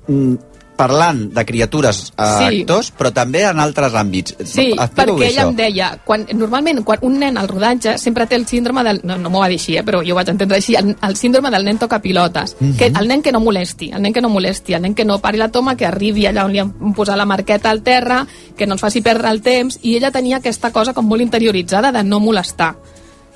[0.08, 0.36] mm,
[0.76, 2.62] parlant de criatures eh, Sí.
[2.62, 4.36] actors, però també en altres àmbits.
[4.44, 5.50] Sí, Explica-ho perquè ella això.
[5.50, 9.02] em deia, quan, normalment quan un nen al rodatge sempre té el síndrome del...
[9.04, 11.16] No, no m'ho va dir així, eh, però jo ho vaig entendre així, el, el
[11.16, 12.78] síndrome del nen toca pilotes, Mhm.
[12.78, 15.20] que el nen que no molesti, el nen que no molesti, el nen que no
[15.20, 18.26] pari la toma, que arribi allà on li han posat la marqueta al terra,
[18.58, 21.92] que no ens faci perdre el temps, i ella tenia aquesta cosa com molt interioritzada
[21.92, 22.76] de no molestar.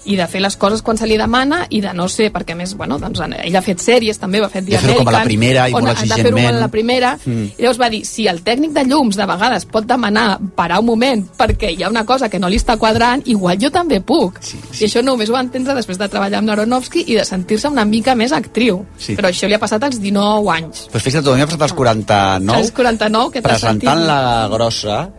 [0.09, 2.57] I de fer les coses quan se li demana i de no ser, perquè a
[2.57, 5.23] més, bueno, doncs, ell ha fet sèries també, va fer De fer-ho com a la
[5.27, 6.47] primera i molt ha exigentment.
[6.55, 7.43] a la primera Mm.
[7.57, 10.85] i llavors va dir, si el tècnic de llums de vegades pot demanar parar un
[10.87, 14.39] moment perquè hi ha una cosa que no li està quadrant, igual jo també puc.
[14.41, 14.83] Sí, sí.
[14.83, 17.85] I això només ho va entendre després de treballar amb Aronofsky i de sentir-se una
[17.85, 18.85] mica més actriu.
[18.97, 19.15] Sí.
[19.15, 20.87] Però això li ha passat als 19 anys.
[20.91, 23.83] Pues fixa't, tu, a mi m'ha passat als 49, als 49, que t'has sentit...
[23.89, 25.09] presentant la grossa,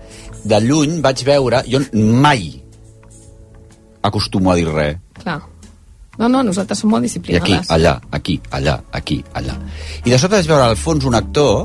[0.44, 2.62] de lluny vaig veure, jo mai
[4.02, 4.98] acostumo a dir res.
[5.22, 5.40] Clar.
[6.18, 7.70] No, no, nosaltres som molt I aquí, disciplinades.
[7.70, 9.54] allà, aquí, allà, aquí, allà.
[10.04, 11.64] I de sobte vaig veure al fons un actor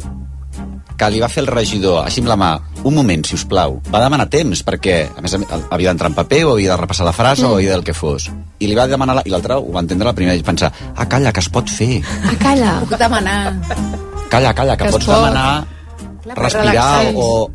[0.96, 2.50] que li va fer el regidor, així amb la mà,
[2.88, 3.82] un moment, si us plau.
[3.92, 7.12] Va demanar temps, perquè, a més, havia d'entrar en paper, o havia de repassar la
[7.12, 7.50] frase, mm.
[7.50, 8.30] o havia del que fos.
[8.60, 11.08] I li va demanar, la, i l'altre ho va entendre la primera, i pensar, ah,
[11.12, 12.00] calla, que es pot fer.
[12.24, 12.78] Ah, calla.
[12.86, 13.40] Puc demanar.
[14.32, 15.16] Calla, calla, que, Que es pots pot.
[15.20, 15.66] demanar
[16.24, 17.14] Clar, respirar relaxar.
[17.16, 17.52] o...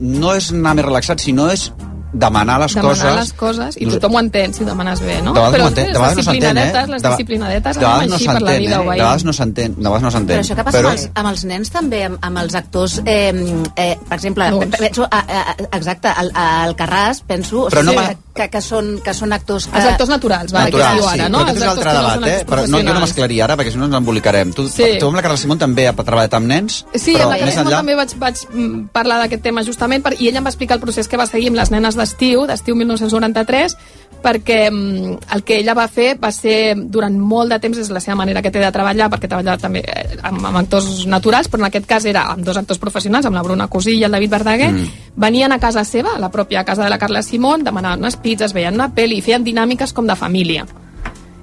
[0.00, 1.68] No és anar més relaxat, sinó és
[2.12, 3.16] demanar les demanar coses...
[3.20, 5.32] les coses i tothom ho entén si ho demanes bé, no?
[5.32, 6.86] De vegades Però no s'entén, de vegades no s'entén, eh?
[6.90, 8.78] les disciplinadetes de anem vegades no així per la s'entén, vida, eh?
[8.80, 10.36] De vegades no s'entén, de vegades no s'entén.
[10.36, 12.98] Però això que passa Però amb, els, amb els nens també, amb, amb els actors,
[13.04, 13.30] eh,
[13.76, 14.76] eh, per exemple, Doncs.
[14.78, 18.60] penso, a, a, a, exacte, al, al Carràs, penso Però no que, m'ha- que, que,
[18.64, 19.76] són, que són actors que...
[19.78, 21.38] Els actors naturals, va, Natural, que es diu sí, ara, no?
[21.38, 22.44] però aquest és l'altre no debat, eh?
[22.50, 24.52] Però no, jo no m'esclaria ara, perquè si no ens embolicarem.
[24.56, 24.90] Tu, Sí.
[25.00, 27.62] tu amb la Carla Simón també ha treballat amb nens, Sí, però amb la Carla
[27.64, 27.76] enllà...
[27.82, 30.82] també vaig, vaig mm, parlar d'aquest tema justament per, i ella em va explicar el
[30.82, 33.76] procés que va seguir amb les nenes d'estiu, d'estiu 1993,
[34.20, 38.02] perquè mm, el que ella va fer va ser durant molt de temps és la
[38.04, 41.62] seva manera que té de treballar perquè treballa també eh, amb, amb actors naturals però
[41.64, 44.36] en aquest cas era amb dos actors professionals amb la Bruna Cosí i el David
[44.36, 44.90] Verdaguer Mm.
[45.16, 48.52] venien a casa seva, a la pròpia casa de la Carla Simón demanaven unes pizzas,
[48.52, 50.66] veien una pel·li i feien dinàmiques com de família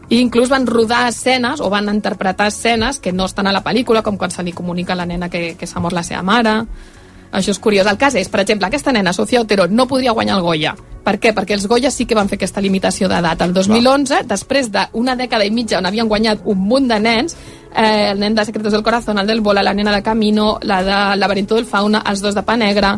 [0.09, 4.03] i inclús van rodar escenes o van interpretar escenes que no estan a la pel·lícula,
[4.03, 6.61] com quan se li comunica a la nena que, que s'ha mort la seva mare.
[7.31, 7.87] Això és curiós.
[7.87, 10.75] El cas és, per exemple, aquesta nena, Sofia Otero, no podria guanyar el Goya.
[11.03, 11.33] Per què?
[11.35, 13.41] Perquè els Goya sí que van fer aquesta limitació d'edat.
[13.41, 17.35] El 2011, després d'una dècada i mitja on havien guanyat un munt de nens,
[17.75, 20.81] eh, el nen de Secretos del Corazón, el del Bola, la nena de Camino, la
[20.83, 22.97] de Laberinto del Fauna, els dos de Pa Negra,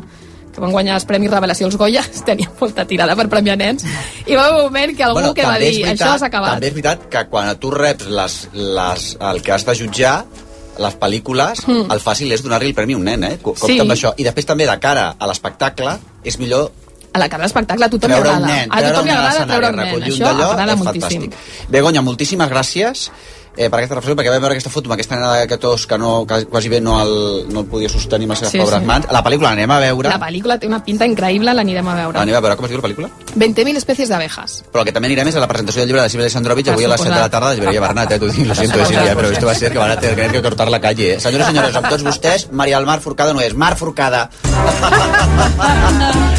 [0.54, 3.86] que van guanyar els Premis Revelació els Goya, tenien molta tirada per premiar nens,
[4.26, 6.54] i va un moment que algú que va dir, veritat- això s'ha acabat.
[6.56, 10.26] També és veritat que quan tu reps les, les, el que has de jutjar,
[10.80, 11.92] les pel·lícules, Mm.
[11.92, 13.38] el fàcil és donar-li el premi a un nen, eh?
[13.42, 13.80] Co- Compte Sí.
[13.80, 14.14] amb això.
[14.18, 16.72] I després també, de cara a l'espectacle, és millor
[17.12, 18.46] a la cara de l'espectacle a tothom li agrada.
[18.48, 20.02] nen, a tothom li agrada treure un nen.
[20.04, 21.22] Això agrada moltíssim.
[21.24, 21.70] fantàstic.
[21.70, 23.12] Begoña, moltíssimes gràcies
[23.60, 25.98] eh, per aquesta reflexió, perquè vam veure aquesta foto amb aquesta nena de tos que
[26.00, 27.12] no, que quasi bé no el,
[27.52, 28.88] no el podia sostenir amb les seves Sí, pobres sí.
[28.88, 29.10] mans.
[29.12, 30.08] La pel·lícula l'anem a veure.
[30.10, 32.18] La pel·lícula té una pinta increïble, l'anirem a veure.
[32.22, 32.56] L'anem a veure.
[32.56, 33.10] Com es diu la pel·lícula?
[33.36, 34.56] 20.000 espècies d'abejas.
[34.72, 36.88] Però el que també anirem és a la presentació del llibre de Sílvia Alessandrovich avui
[36.88, 38.20] a les 7 de la tarda de Llibreria Bernat, eh?
[38.24, 40.42] T'ho dic, lo siento, Sílvia, però esto va a ser que van a tener que
[40.42, 41.16] cortar la calle.
[41.16, 41.20] Eh?
[41.20, 44.30] Senyores i senyores, amb tots vostès, Maria del Mar Forcada no és, Mar Forcada.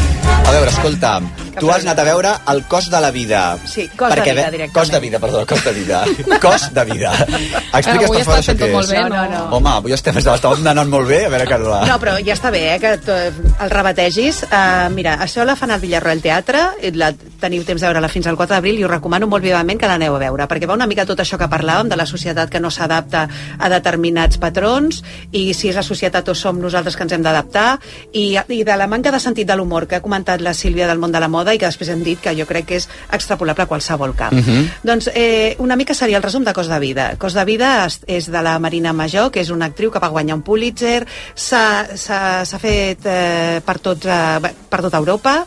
[0.47, 1.21] A veure, escolta,
[1.61, 3.57] tu has anat a veure el cost de la vida.
[3.65, 4.73] Sí, cost de Perquè vida, ve- directament.
[4.75, 5.99] Cost de vida, perdó, cost de vida.
[6.41, 7.11] cost de vida.
[7.77, 8.91] Explica'ns, Avui per favor, estàs això què molt és.
[8.91, 9.55] bé, No, no, no.
[9.55, 11.79] Home, avui estem, estàvem anant molt bé, a veure, Carla.
[11.87, 13.15] No, però ja està bé, eh, que to-
[13.63, 14.41] el rebategis.
[14.43, 16.65] Uh, mira, això la fan al Villarroel Teatre,
[16.99, 19.87] la, teniu temps de veure-la fins al 4 d'abril i us recomano molt vivament que
[19.87, 22.59] l'aneu a veure, perquè va una mica tot això que parlàvem de la societat que
[22.59, 23.23] no s'adapta
[23.57, 24.99] a determinats patrons
[25.31, 27.79] i si és la societat o som nosaltres que ens hem d'adaptar
[28.11, 30.99] i, i de la manca de sentit de l'humor que ha comentat la Sílvia del
[30.99, 33.65] món de la moda i que després hem dit que jo crec que és extrapolable
[33.65, 34.35] a qualsevol camp.
[34.37, 34.69] Mhm.
[34.83, 37.15] Doncs eh, una mica seria el resum de Cos de Vida.
[37.17, 40.11] Cos de Vida és, és de la Marina Major, que és una actriu que va
[40.13, 45.45] guanyar un Pulitzer, s'ha fet eh, per, tots, eh, per tota Europa,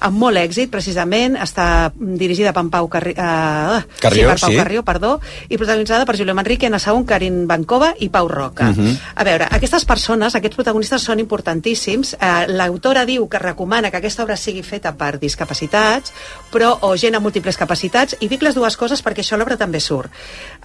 [0.00, 4.56] amb molt èxit, precisament, està dirigida per Pau Carri eh, Carrió, sí, per Pau sí.
[4.56, 5.12] Carrió, perdó,
[5.48, 8.70] i protagonitzada per Julio Manrique, Anna Saúl, Karin Bancova i Pau Roca.
[8.72, 8.96] Mhm.
[9.14, 12.16] A veure, aquestes persones, aquests protagonistes són importantíssims.
[12.20, 16.12] Eh, L'autora diu que recomana que aquesta obra sigui feta per discapacitats,
[16.52, 19.80] però o gent amb múltiples capacitats, i dic les dues coses perquè això l'obra també
[19.80, 20.10] surt.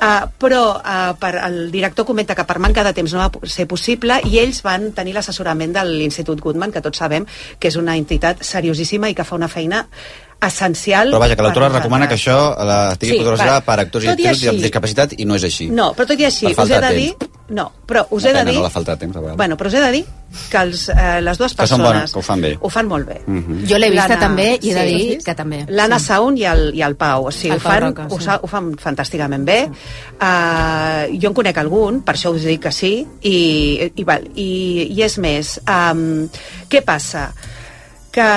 [0.01, 3.67] Uh, però uh, per, el director comenta que per manca de temps no va ser
[3.69, 7.27] possible i ells van tenir l'assessorament de l'Institut Goodman, que tots sabem
[7.59, 9.85] que és una entitat seriosíssima i que fa una feina
[10.41, 13.59] essencial Però vaja, que l'autora recomana que això la estigui Sí, sí, va.
[13.61, 15.67] per actors i actrius amb discapacitat i no és així.
[15.69, 17.11] No, però tot i així, us he de de dir...
[17.51, 18.55] No, però us he de dir...
[18.55, 19.17] no la falta de temps.
[19.37, 20.05] Bueno, però us he de dir
[20.49, 21.93] que els, eh, les dues Que són persones...
[21.93, 22.51] bones, que ho fan bé.
[22.59, 23.19] Ho fan molt bé.
[23.27, 23.59] Mhm.
[23.69, 24.95] Jo l'he vista també i he de sí.
[24.95, 25.59] dir que també.
[25.69, 26.05] L'Anna Sí.
[26.07, 28.25] Saun i el, i el Pau, o sigui, El ho, Pau fan, Roca, ho, sí.
[28.25, 29.59] sa- ho fan fantàsticament bé.
[30.21, 33.37] Uh, jo en conec algun, per això us dic que sí, i,
[33.93, 36.23] i, val, i, i és més, um,
[36.71, 37.27] què passa?
[38.11, 38.27] Que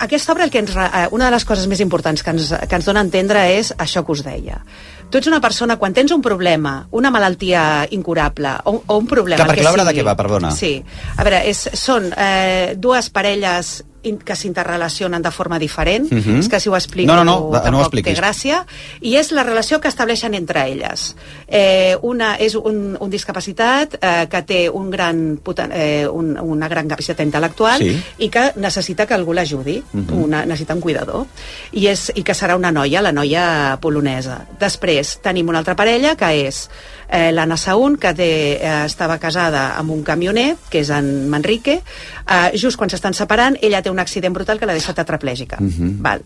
[0.00, 2.78] aquesta obra, el que ens, eh, una de les coses més importants que ens, que
[2.78, 4.62] ens dona a entendre és això que us deia.
[5.10, 9.42] Tu ets una persona, quan tens un problema, una malaltia incurable, o, o un problema...
[9.42, 10.52] Clar, el perquè que l'obra de què va, perdona?
[10.56, 10.72] Sí.
[11.16, 16.10] A veure, és, són eh, dues parelles que s'interrelacionen de forma diferent.
[16.10, 16.38] Mhm.
[16.40, 18.14] És que si ho explico No, no, no, no ho expliquis.
[18.14, 18.64] té gràcia.
[19.00, 21.14] I és la relació que estableixen entre elles.
[21.46, 26.68] Eh, una és un, un discapacitat eh, que té un gran, poten- eh, un, una
[26.68, 28.02] gran capacitat intel·lectual Sí.
[28.18, 30.12] i que necessita que algú l'ajudi, Mhm.
[30.22, 31.26] una, necessita un cuidador,
[31.72, 34.46] I, és, i que serà una noia, la noia polonesa.
[34.58, 36.68] Després tenim una altra parella que és
[37.10, 41.80] eh, l'Anna Saún, que té, eh, estava casada amb un camioner, que és en Manrique,
[41.82, 45.58] eh, just quan s'estan separant, ella té un accident brutal que l'ha deixat tetraplègica.
[45.60, 46.00] Mhm.
[46.00, 46.22] Val.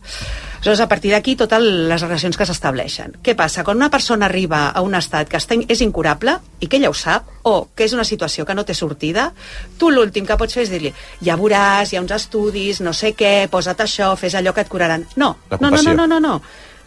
[0.64, 3.18] Aleshores, a partir d'aquí, totes les relacions que s'estableixen.
[3.22, 3.64] Què passa?
[3.64, 6.94] Quan una persona arriba a un estat que està, és incurable, i que ella ho
[6.94, 9.32] sap, o que és una situació que no té sortida,
[9.78, 13.14] tu l'últim que pots fer és dir-li ja veuràs, hi ha uns estudis, no sé
[13.14, 15.06] què, posa't això, fes allò que et curaran.
[15.16, 16.40] No, no, no, no, no, no, no.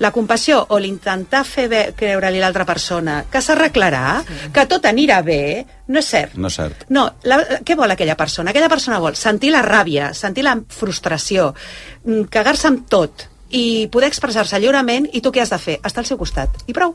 [0.04, 1.68] La compassió o l'intentar fer
[1.98, 4.22] creure-li a l'altra persona que s'arreglarà,
[4.54, 6.36] que tot anirà bé, no és cert.
[6.38, 6.86] No és cert.
[6.94, 8.54] No, la, què vol aquella persona?
[8.54, 11.54] Aquella persona vol sentir la ràbia, sentir la frustració,
[12.06, 15.80] mm, cagar-se amb tot i poder expressar-se lliurement i tu què has de fer?
[15.84, 16.62] Estar al seu costat.
[16.68, 16.94] I prou.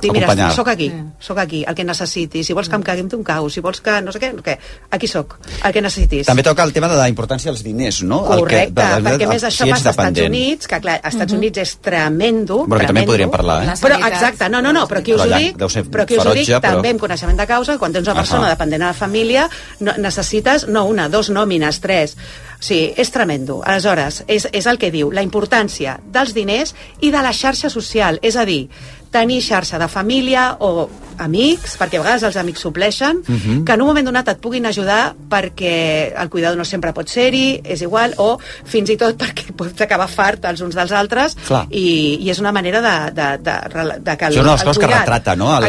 [0.00, 0.90] Dir, mira, sóc aquí,
[1.20, 2.46] sóc aquí, el que necessitis.
[2.46, 3.48] Si vols que em cagui tu, un cau.
[3.50, 4.56] Si vols que no sé què, què.
[4.90, 6.26] aquí sóc, el que necessitis.
[6.26, 8.20] També toca el tema de la importància dels diners, no?
[8.32, 10.20] El Correcte, que, de- de- perquè més això si passa als Estats.
[10.26, 12.64] Units, que clar, als Estats Units és tremendo.
[12.66, 13.12] Bueno, que també tremendo.
[13.12, 13.76] podríem parlar, eh?
[13.80, 16.34] Però, exacte, no, no, no, però qui us Però ho dic, però qui us ho
[16.34, 18.50] dic ferotge, però- també amb coneixement de causa, quan tens una persona Ahà.
[18.56, 19.48] dependent de la família,
[19.80, 22.16] no, necessites, no una, dos nòmines, tres.
[22.60, 23.62] O sigui, és tremendo.
[23.64, 28.18] Aleshores, és, és el que diu, la importància dels diners i de la xarxa social,
[28.20, 28.68] és a dir,
[29.10, 30.88] tenir xarxa de família o
[31.20, 33.64] amics, perquè a vegades els amics supleixen, Mhm.
[33.64, 37.60] que en un moment donat et puguin ajudar perquè el cuidador no sempre pot ser-hi,
[37.64, 41.66] és igual, o fins i tot perquè pots acabar fart els uns dels altres Clar.
[41.70, 44.56] i, i és una manera de, de, de, de, de que el, és una de
[44.56, 45.60] les coses que cuidat- retrata, no,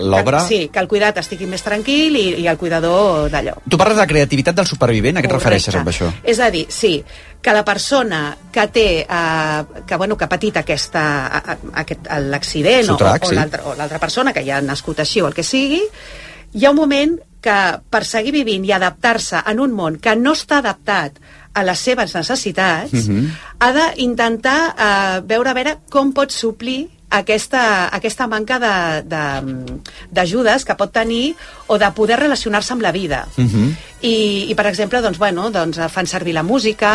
[0.00, 0.38] l'obra.
[0.40, 3.54] que- Sí, que el cuidat estigui més tranquil i, i el cuidador d'allò.
[3.68, 6.10] Tu parles de creativitat del supervivent, a què et refereixes amb això?
[6.24, 7.04] És a dir, sí,
[7.42, 11.04] que la persona que té, eh, que, bueno, que ha patit aquesta,
[11.82, 12.96] aquest, l'accident o,
[13.64, 15.80] o, o l'altra persona que ja ha nascut així o el que sigui,
[16.52, 17.56] hi ha un moment que
[17.88, 21.20] per seguir vivint i adaptar-se en un món que no està adaptat
[21.54, 23.30] a les seves necessitats, Mhm.
[23.60, 29.80] ha d'intentar eh, veure a veure com pot suplir aquesta, aquesta manca de- de-
[30.10, 31.36] d'ajudes que pot tenir
[31.68, 33.26] o de poder relacionar-se amb la vida.
[33.36, 33.76] Mhm.
[34.00, 36.90] I, i per exemple, doncs, bueno, doncs, eh, fan servir la música,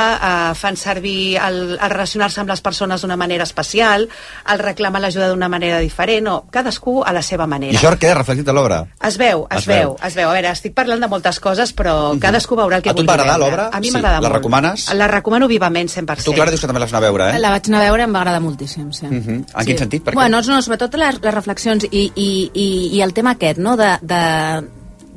[0.51, 4.07] eh, fan servir el, el relacionar-se amb les persones d'una manera especial,
[4.53, 7.79] el reclamar l'ajuda d'una manera diferent, o cadascú a la seva I manera.
[7.79, 8.85] això queda reflectit a l'obra?
[9.03, 9.75] Es veu, es, Es veu.
[9.75, 10.29] veu, es veu.
[10.29, 13.07] A veure, estic parlant de moltes coses, però cadascú veurà el que A tu vulgui
[13.07, 13.51] va agradar veure.
[13.51, 13.69] l'obra?
[13.73, 13.93] A mi Sí.
[13.93, 14.35] m'agrada La molt.
[14.35, 14.93] recomanes?
[14.93, 16.23] La recomano vivament, 100%.
[16.23, 17.39] Tu, Clara, dius que també l'has anat a veure, eh?
[17.39, 19.05] La vaig anar a veure i em va agradar moltíssim, sí.
[19.07, 19.45] Mhm.
[19.59, 20.03] En quin sentit?
[20.03, 20.15] Per què?
[20.15, 23.97] Bueno, no, sobretot les, les reflexions i, i, i, i el tema aquest, no?, de,
[24.01, 24.62] de,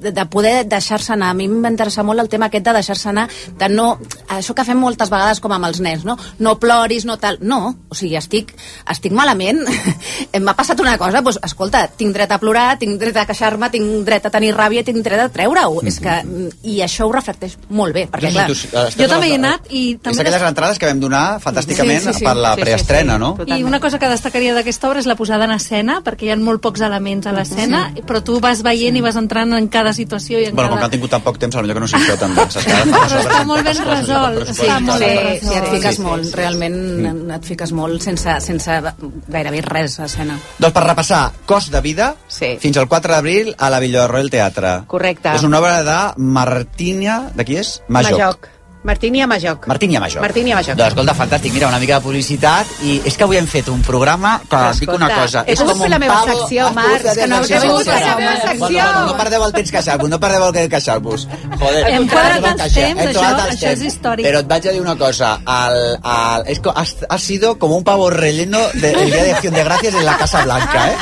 [0.00, 1.30] de, de poder deixar-se anar.
[1.30, 3.28] A mi interessar molt el tema aquest de deixar-se anar,
[3.58, 3.88] de no...
[4.36, 6.16] Això que fem moltes vegades com amb els nens, no?
[6.38, 7.38] No ploris, no tal...
[7.40, 8.52] No, o sigui, estic,
[8.90, 9.62] estic malament,
[10.36, 13.70] em m'ha passat una cosa, doncs, escolta, tinc dret a plorar, tinc dret a queixar-me,
[13.72, 15.80] tinc dret a tenir ràbia, tinc dret a treure-ho.
[15.86, 16.18] És que...
[16.66, 18.48] I això ho reflecteix molt bé, perquè, clar...
[18.96, 20.24] Jo també hi he anat i És també...
[20.24, 22.24] aquelles entrades que vam donar fantàsticament Sí, sí, sí.
[22.26, 23.20] per la Sí, sí, preestrena, sí.
[23.22, 23.30] no?
[23.46, 26.36] I una cosa que destacaria d'aquesta obra és la posada en escena, perquè hi ha
[26.40, 30.40] molt pocs elements a l'escena, però tu vas veient i vas entrant en cada situació
[30.40, 30.86] i en Bueno, com que cada...
[30.86, 32.56] han tingut tan poc temps, potser que no ara fan les
[32.96, 34.52] Però està molt ben resolt.
[34.56, 36.06] Sí, molt Sí, bé sí, et fiques Sí, sí.
[36.06, 38.80] molt, realment et fiques molt sense, sense
[39.28, 40.38] gairebé res a escena.
[40.58, 42.56] Doncs per repassar, Cost de vida, sí.
[42.62, 44.74] fins al 4 d'abril a la Villarroel Teatre.
[44.90, 45.34] Correcte.
[45.36, 47.22] És una obra de Martínia...
[47.36, 47.80] De qui és?
[47.88, 48.18] Majoc.
[48.18, 48.52] Majoc.
[48.86, 49.66] Martínia Majoc.
[49.66, 50.22] Martínia Majoc.
[50.22, 50.76] Martínia Majoc.
[50.78, 51.52] Doncs escolta, fantàstic.
[51.56, 54.78] Mira, una mica de publicitat i és que avui hem fet un programa que et
[54.84, 55.42] dic una escolta, cosa.
[55.46, 58.46] he pogut fer la meva secció, Marc, que no- he pogut fer la meva Bueno,
[58.46, 58.68] secció.
[58.84, 61.26] bueno, no perdeu el temps queixar-vos, no perdeu el temps queixar-vos.
[61.58, 64.26] Joder, Hem quadrat els temps, hem això- això és històric.
[64.26, 67.76] Però et vaig a dir una cosa, el, el, és que has, has sido como
[67.76, 70.96] un pavo relleno del de, Día de Acción de Gràcies en la Casa Blanca, eh?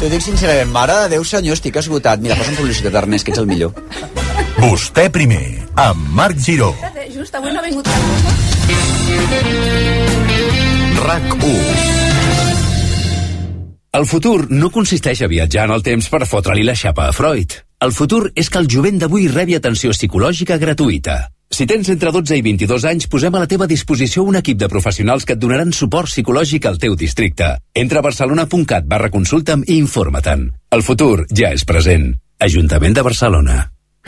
[0.00, 2.18] T'ho dic sincerament, mare de Déu senyor, estic esgotat.
[2.20, 3.72] Mira, posa'm publicitat, Ernest, que ets el millor.
[4.58, 6.74] Vostè primer, amb Marc Giró.
[7.18, 7.88] Just avui no ha vingut
[11.02, 11.48] RAC1
[13.98, 17.56] El futur no consisteix a viatjar en el temps per fotre-li la xapa a Freud.
[17.82, 21.16] El futur és que el jovent d'avui rebi atenció psicològica gratuïta.
[21.50, 24.68] Si tens entre 12 i 22 anys, posem a la teva disposició un equip de
[24.70, 27.56] professionals que et donaran suport psicològic al teu districte.
[27.74, 30.46] Entra a barcelona.cat barra consulta'm i informa-te'n.
[30.70, 32.12] El futur ja és present.
[32.38, 33.58] Ajuntament de Barcelona.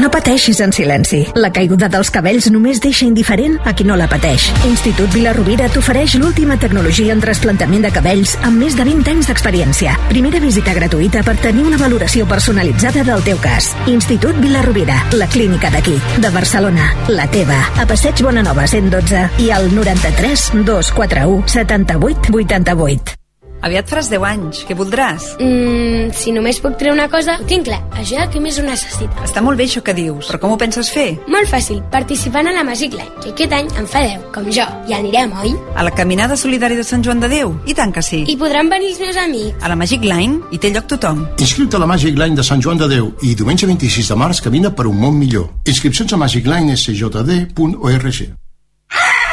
[0.01, 1.18] No pateixis en silenci.
[1.36, 4.46] La caiguda dels cabells només deixa indiferent a qui no la pateix.
[4.64, 9.98] Institut Vilarrovira t'ofereix l'última tecnologia en trasplantament de cabells amb més de 20 anys d'experiència.
[10.09, 13.74] Primera visita gratuïta per tenir una valoració personalitzada del teu cas.
[13.92, 17.61] Institut Vilarrovira, la clínica d'aquí, de Barcelona, la teva.
[17.76, 23.19] A Passeig Bonanova 112 i al 93 241 78 88.
[23.62, 24.62] Aviat faràs 10 anys.
[24.68, 25.34] Què voldràs?
[25.40, 27.80] Mm, si només puc treure una cosa, ho tinc clar.
[28.00, 29.24] Això què més ho necessita?
[29.26, 31.18] Està molt bé això que dius, però com ho penses fer?
[31.28, 34.64] Molt fàcil, participant a la Magic Line, que aquest any en fa 10, com jo.
[34.88, 35.54] I anirem, oi?
[35.76, 37.54] A la Caminada Solidària de Sant Joan de Déu?
[37.66, 38.24] I tant que sí.
[38.26, 39.56] I podran venir els meus amics.
[39.62, 41.26] A la Magic Line hi té lloc tothom.
[41.38, 44.40] Inscriu-te a la Magic Line de Sant Joan de Déu i diumenge 26 de març
[44.44, 45.50] camina per un món millor.
[45.68, 48.39] Inscripcions a magiclinesjd.org.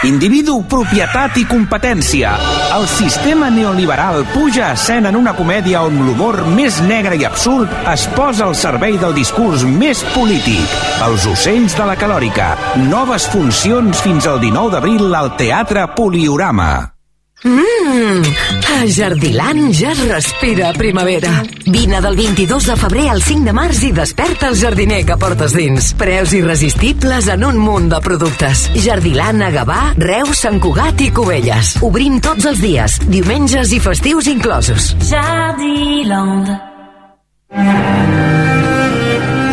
[0.06, 2.36] Individu, propietat i competència.
[2.76, 7.74] El sistema neoliberal puja a escena en una comèdia on l'humor més negre i absurd
[7.92, 10.76] es posa al servei del discurs més polític.
[11.08, 12.52] Els ocells de la calòrica.
[12.92, 16.97] Noves funcions fins al 19 d'abril al Teatre Poliorama.
[17.44, 18.24] Mmm,
[18.66, 21.44] a Jardiland ja es respira primavera.
[21.68, 25.54] Vine del 22 de febrer al 5 de març i desperta el jardiner que portes
[25.54, 25.92] dins.
[26.00, 28.72] Preus irresistibles en un munt de productes.
[28.82, 31.76] Jardiland a Gavà, Reus, Sant Cugat i Cubelles.
[31.86, 34.96] Obrim tots els dies, diumenges i festius inclosos.
[35.06, 36.58] Jardiland.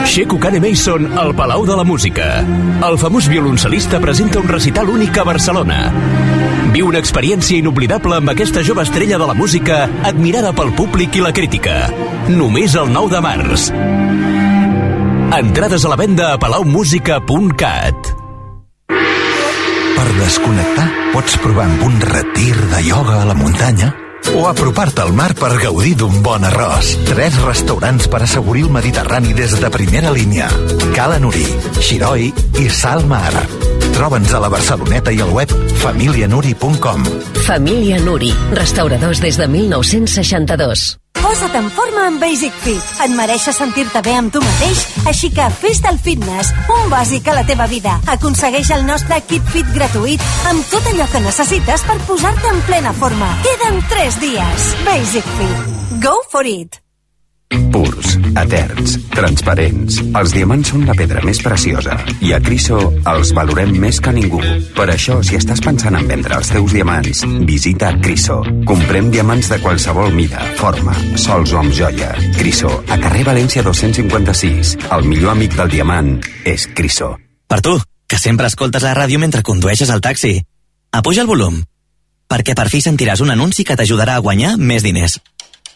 [0.05, 2.45] Sheku Kane Mason al Palau de la Música.
[2.85, 5.79] El famós violoncel·lista presenta un recital únic a Barcelona.
[6.75, 11.25] Viu una experiència inoblidable amb aquesta jove estrella de la música admirada pel públic i
[11.25, 11.89] la crítica.
[12.29, 13.67] Només el 9 de març.
[15.41, 18.15] Entrades a la venda a palaumusica.cat.
[19.97, 23.95] Per desconnectar, pots provar amb un retir de ioga a la muntanya
[24.33, 26.95] o apropar-te al mar per gaudir d'un bon arròs.
[27.09, 30.49] Tres restaurants per assaborir el Mediterrani des de primera línia.
[30.97, 31.47] Cala Nuri,
[31.81, 33.33] Xiroi i Salmar.
[33.95, 35.53] Troba'ns a la Barceloneta i al web
[35.85, 37.07] familianuri.com.
[37.45, 41.04] Família Nuri, restauradors des de 1962.
[41.25, 42.91] Posa't en forma amb Basic Fit.
[43.07, 47.39] Et mereixes sentir-te bé amb tu mateix, així que fes del fitness un bàsic a
[47.39, 47.97] la teva vida.
[48.13, 50.23] Aconsegueix el nostre kit fit gratuït
[50.53, 53.33] amb tot allò que necessites per posar-te en plena forma.
[53.49, 54.73] Queden 3 dies.
[54.85, 56.01] Basic Fit.
[56.05, 56.84] Go for it.
[57.73, 59.99] Purs, eterns, transparents.
[60.19, 62.79] Els diamants són la pedra més preciosa i a Criso
[63.11, 64.41] els valorem més que ningú.
[64.77, 68.41] Per això, si estàs pensant en vendre els teus diamants, visita Criso.
[68.69, 72.13] Comprem diamants de qualsevol mida, forma, sols o amb joia.
[72.39, 74.77] Criso, a carrer València 256.
[74.95, 77.15] El millor amic del diamant és Criso.
[77.47, 77.79] Per tu,
[78.09, 80.39] que sempre escoltes la ràdio mentre condueixes el taxi.
[80.95, 81.63] Apuja el volum,
[82.31, 85.19] perquè per fi sentiràs un anunci que t'ajudarà a guanyar més diners.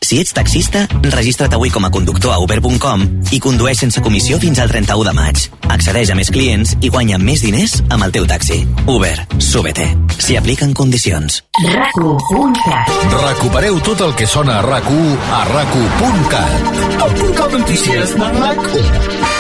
[0.03, 4.61] Si ets taxista, registra't avui com a conductor a uber.com i condueix sense comissió fins
[4.63, 5.43] al 31 de maig.
[5.69, 8.63] Accedeix a més clients i guanya més diners amb el teu taxi.
[8.87, 9.89] Uber, súbete.
[10.19, 11.43] S'hi apliquen condicions.
[11.65, 16.73] RAC1.cat Recupereu tot el que sona a RAC1 a RAC1.cat
[17.05, 19.38] El portal notícies de RAC1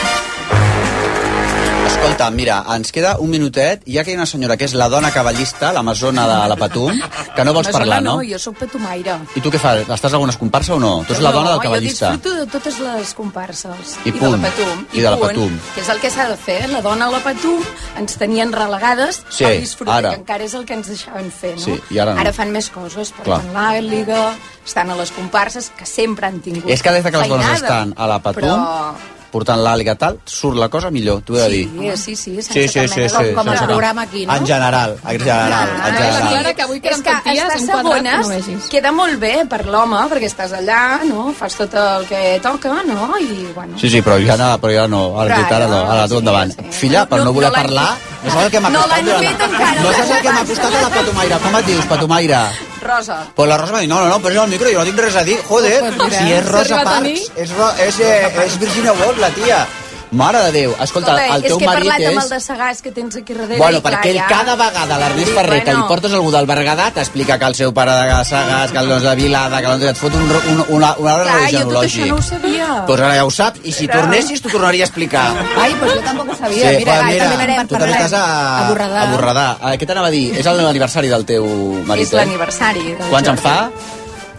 [1.98, 4.86] Escolta, mira, ens queda un minutet, ja que hi ha una senyora que és la
[4.88, 6.94] dona cavallista, l'amazona de la Patum,
[7.34, 8.14] que no vols parlar, no?
[8.20, 9.16] No, jo sóc petumaire.
[9.36, 9.82] I tu què fas?
[9.82, 10.92] Estàs a algunes comparsa o no?
[11.08, 12.12] Tu ets la dona del cavallista.
[12.14, 13.96] No, jo disfruto de totes les comparses.
[14.04, 14.36] I I de punt.
[14.38, 14.84] la Patum.
[14.92, 15.58] I de la Patum.
[15.74, 16.60] Que és el que s'ha de fer.
[16.70, 17.66] La dona a la Patum
[17.98, 20.14] ens tenien relegades Sí, al disfrute, ara.
[20.14, 21.66] que encara és el que ens deixaven fer, no?
[21.66, 22.22] Sí, i ara no.
[22.22, 24.32] Ara fan més coses, porten l'àliga,
[24.64, 27.54] estan a les comparses, que sempre han tingut És que des de que les dones
[27.62, 29.17] estan a la Patum, Però...
[29.30, 31.96] portant l'àliga tal, surt la cosa millor, t'ho he de dir.
[31.96, 34.34] Sí, sí, sí, Sí, sí, sí, sí, de- com el sense cap- programa aquí, no?
[34.36, 36.28] En general, en general, en Ah, general.
[36.28, 38.68] Clara, que avui queden és que que no segones vegis.
[38.68, 41.32] queda molt bé per l'home, perquè estàs allà, no?
[41.38, 43.12] Fas tot el que toca, no?
[43.20, 43.78] I, bueno...
[43.78, 46.52] Sí, sí, però ja no, però ja no, ara, Però ara no, ara tu endavant.
[46.72, 48.96] Filla, per no, No- voler no l'han parlar, no saps el que m'ha No costat?
[48.96, 49.80] l'han durant- fet encara.
[49.82, 51.38] No saps el que m'ha costat a la Patumaire.
[51.44, 52.38] Com et dius, Patumaire?
[52.82, 53.16] Rosa.
[53.34, 54.98] Pues la Rosa m'ha dit, no, no, no, però és el micro, jo no tinc
[54.98, 55.38] res a dir.
[55.48, 56.82] Joder, Pues mira, si és Rosa.
[56.84, 59.66] Parks, és, Ro- és, eh, és Virginia Woolf, la tia.
[60.10, 62.28] Mare de Déu, escolta, Escolta, el és teu que he marit parlat amb el és...
[62.32, 63.58] de Sagàs que tens aquí darrere.
[63.60, 64.28] Bueno, clar, perquè ell ja...
[64.30, 67.74] cada vegada a l'Ernest Ferrer que li portes algú del Berguedà t'explica que el seu
[67.76, 71.28] pare de Sagàs, que el de Vilada, que et fot un, un, una, una arbre
[71.28, 72.70] Clar, jo tot això no ho sabia.
[72.88, 75.26] Doncs ara ja ho saps, i si Però- tornessis t'ho tornaria a explicar.
[75.58, 76.70] Ai, doncs jo tampoc ho sabia.
[76.72, 79.02] Sí, mira, pues mira, també anem tu també estàs a, a Borredà.
[79.02, 79.46] a Borredà.
[79.60, 80.24] Eh, Què t'anava a dir?
[80.40, 81.46] És l'aniversari del teu
[81.84, 82.98] marit, És l'aniversari eh?
[83.10, 83.56] Quants en fa?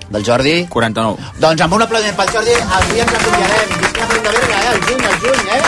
[0.10, 0.56] Del Jordi?
[0.70, 1.18] 49.
[1.40, 3.78] Doncs amb un aplaudiment pel Jordi, avui ens acomiadem.
[3.84, 4.74] Visca la Fronda Verga, eh?
[4.74, 5.62] El juny, el juny, eh?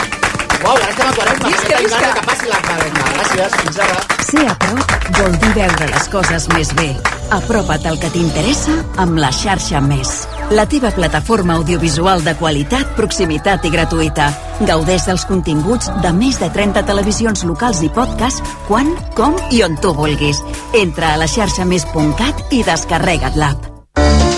[0.62, 1.48] Uau, ara estem a Quaresma.
[1.48, 2.12] Visca, visca.
[2.16, 3.06] Que passi la Quaresma.
[3.16, 4.02] Gràcies, fins ara.
[4.32, 6.92] Ser a prop vol dir veure les coses més bé.
[7.32, 10.28] Apropa't al que t'interessa amb la xarxa Més.
[10.52, 14.28] la teva plataforma audiovisual de qualitat, proximitat i gratuïta.
[14.60, 19.80] Gaudeix dels continguts de més de 30 televisions locals i podcasts quan, com i on
[19.80, 20.44] tu vulguis.
[20.74, 23.71] Entra a la xarxa més.cat i descarrega't l'app.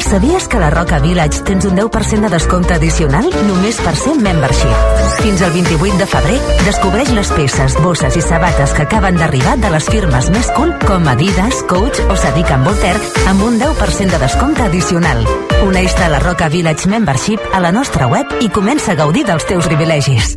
[0.05, 4.13] Sabies que a la Roca Village tens un 10% de descompte addicional només per ser
[4.21, 5.01] membership?
[5.23, 6.37] Fins al 28 de febrer,
[6.67, 11.09] descobreix les peces, bosses i sabates que acaben d'arribar de les firmes més cool com
[11.09, 13.01] Adidas, Coach o Sadiq Voltaire
[13.33, 15.25] amb un 10% de descompte addicional.
[15.65, 19.49] Uneix-te a la Roca Village Membership a la nostra web i comença a gaudir dels
[19.49, 20.37] teus privilegis.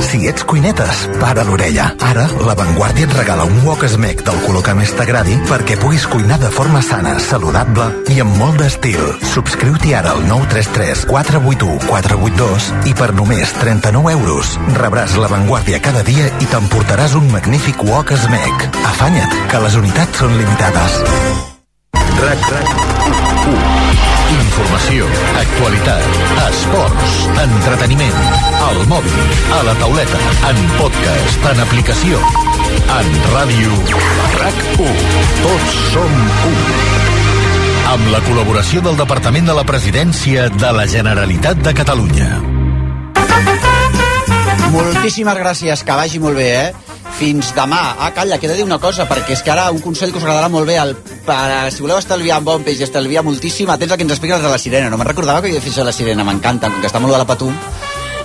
[0.00, 1.94] Si ets cuinetes, para l'orella.
[2.02, 6.06] Ara, La Vanguardia et regala un wok smec del color que més t'agradi perquè puguis
[6.10, 8.98] cuinar de forma sana, saludable i amb molt d'estil.
[9.30, 16.02] Subscriu-t'hi ara al 933 481 482 i per només 39 euros rebràs La Vanguardia cada
[16.06, 18.66] dia i t'emportaràs un magnífic wok smec.
[18.90, 21.00] Afanya't, que les unitats són limitades.
[22.20, 23.89] RAC, RAC,
[24.30, 25.06] Informació,
[25.40, 28.18] actualitat, esports, entreteniment,
[28.68, 30.20] al mòbil, a la tauleta,
[30.50, 32.20] en podcast, en aplicació,
[32.98, 33.80] en ràdio,
[34.38, 35.02] RAC1.
[35.42, 36.14] Tots som
[36.50, 36.54] u.
[37.90, 42.30] Amb la col·laboració del Departament de la Presidència de la Generalitat de Catalunya.
[44.70, 46.89] Moltíssimes gràcies, que vagi molt bé, eh?
[47.20, 47.80] Fins demà.
[48.00, 50.16] Ah, calla, que he de dir una cosa, perquè és que ara un consell que
[50.16, 50.94] us agradarà molt bé, el,
[51.26, 54.38] per, si voleu estalviar amb bon peix i estalviar moltíssim, atents al que ens explica
[54.38, 54.88] els de la Sirena.
[54.88, 57.28] No me'n recordava que havia fet la Sirena, m'encanta, com que està molt de la
[57.28, 57.52] patum.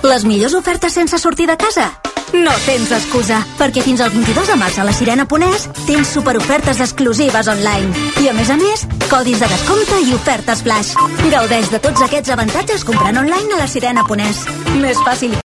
[0.06, 1.90] Les millors ofertes sense sortir de casa?
[2.34, 7.48] No tens excusa, perquè fins al 22 de març a la Sirena.es tens superofertes exclusives
[7.48, 7.92] online.
[8.20, 10.92] I a més a més, codis de descompte i ofertes flash.
[11.30, 14.42] Gaudeix de tots aquests avantatges comprant online a la Sirena.es.
[14.82, 15.32] Més fàcil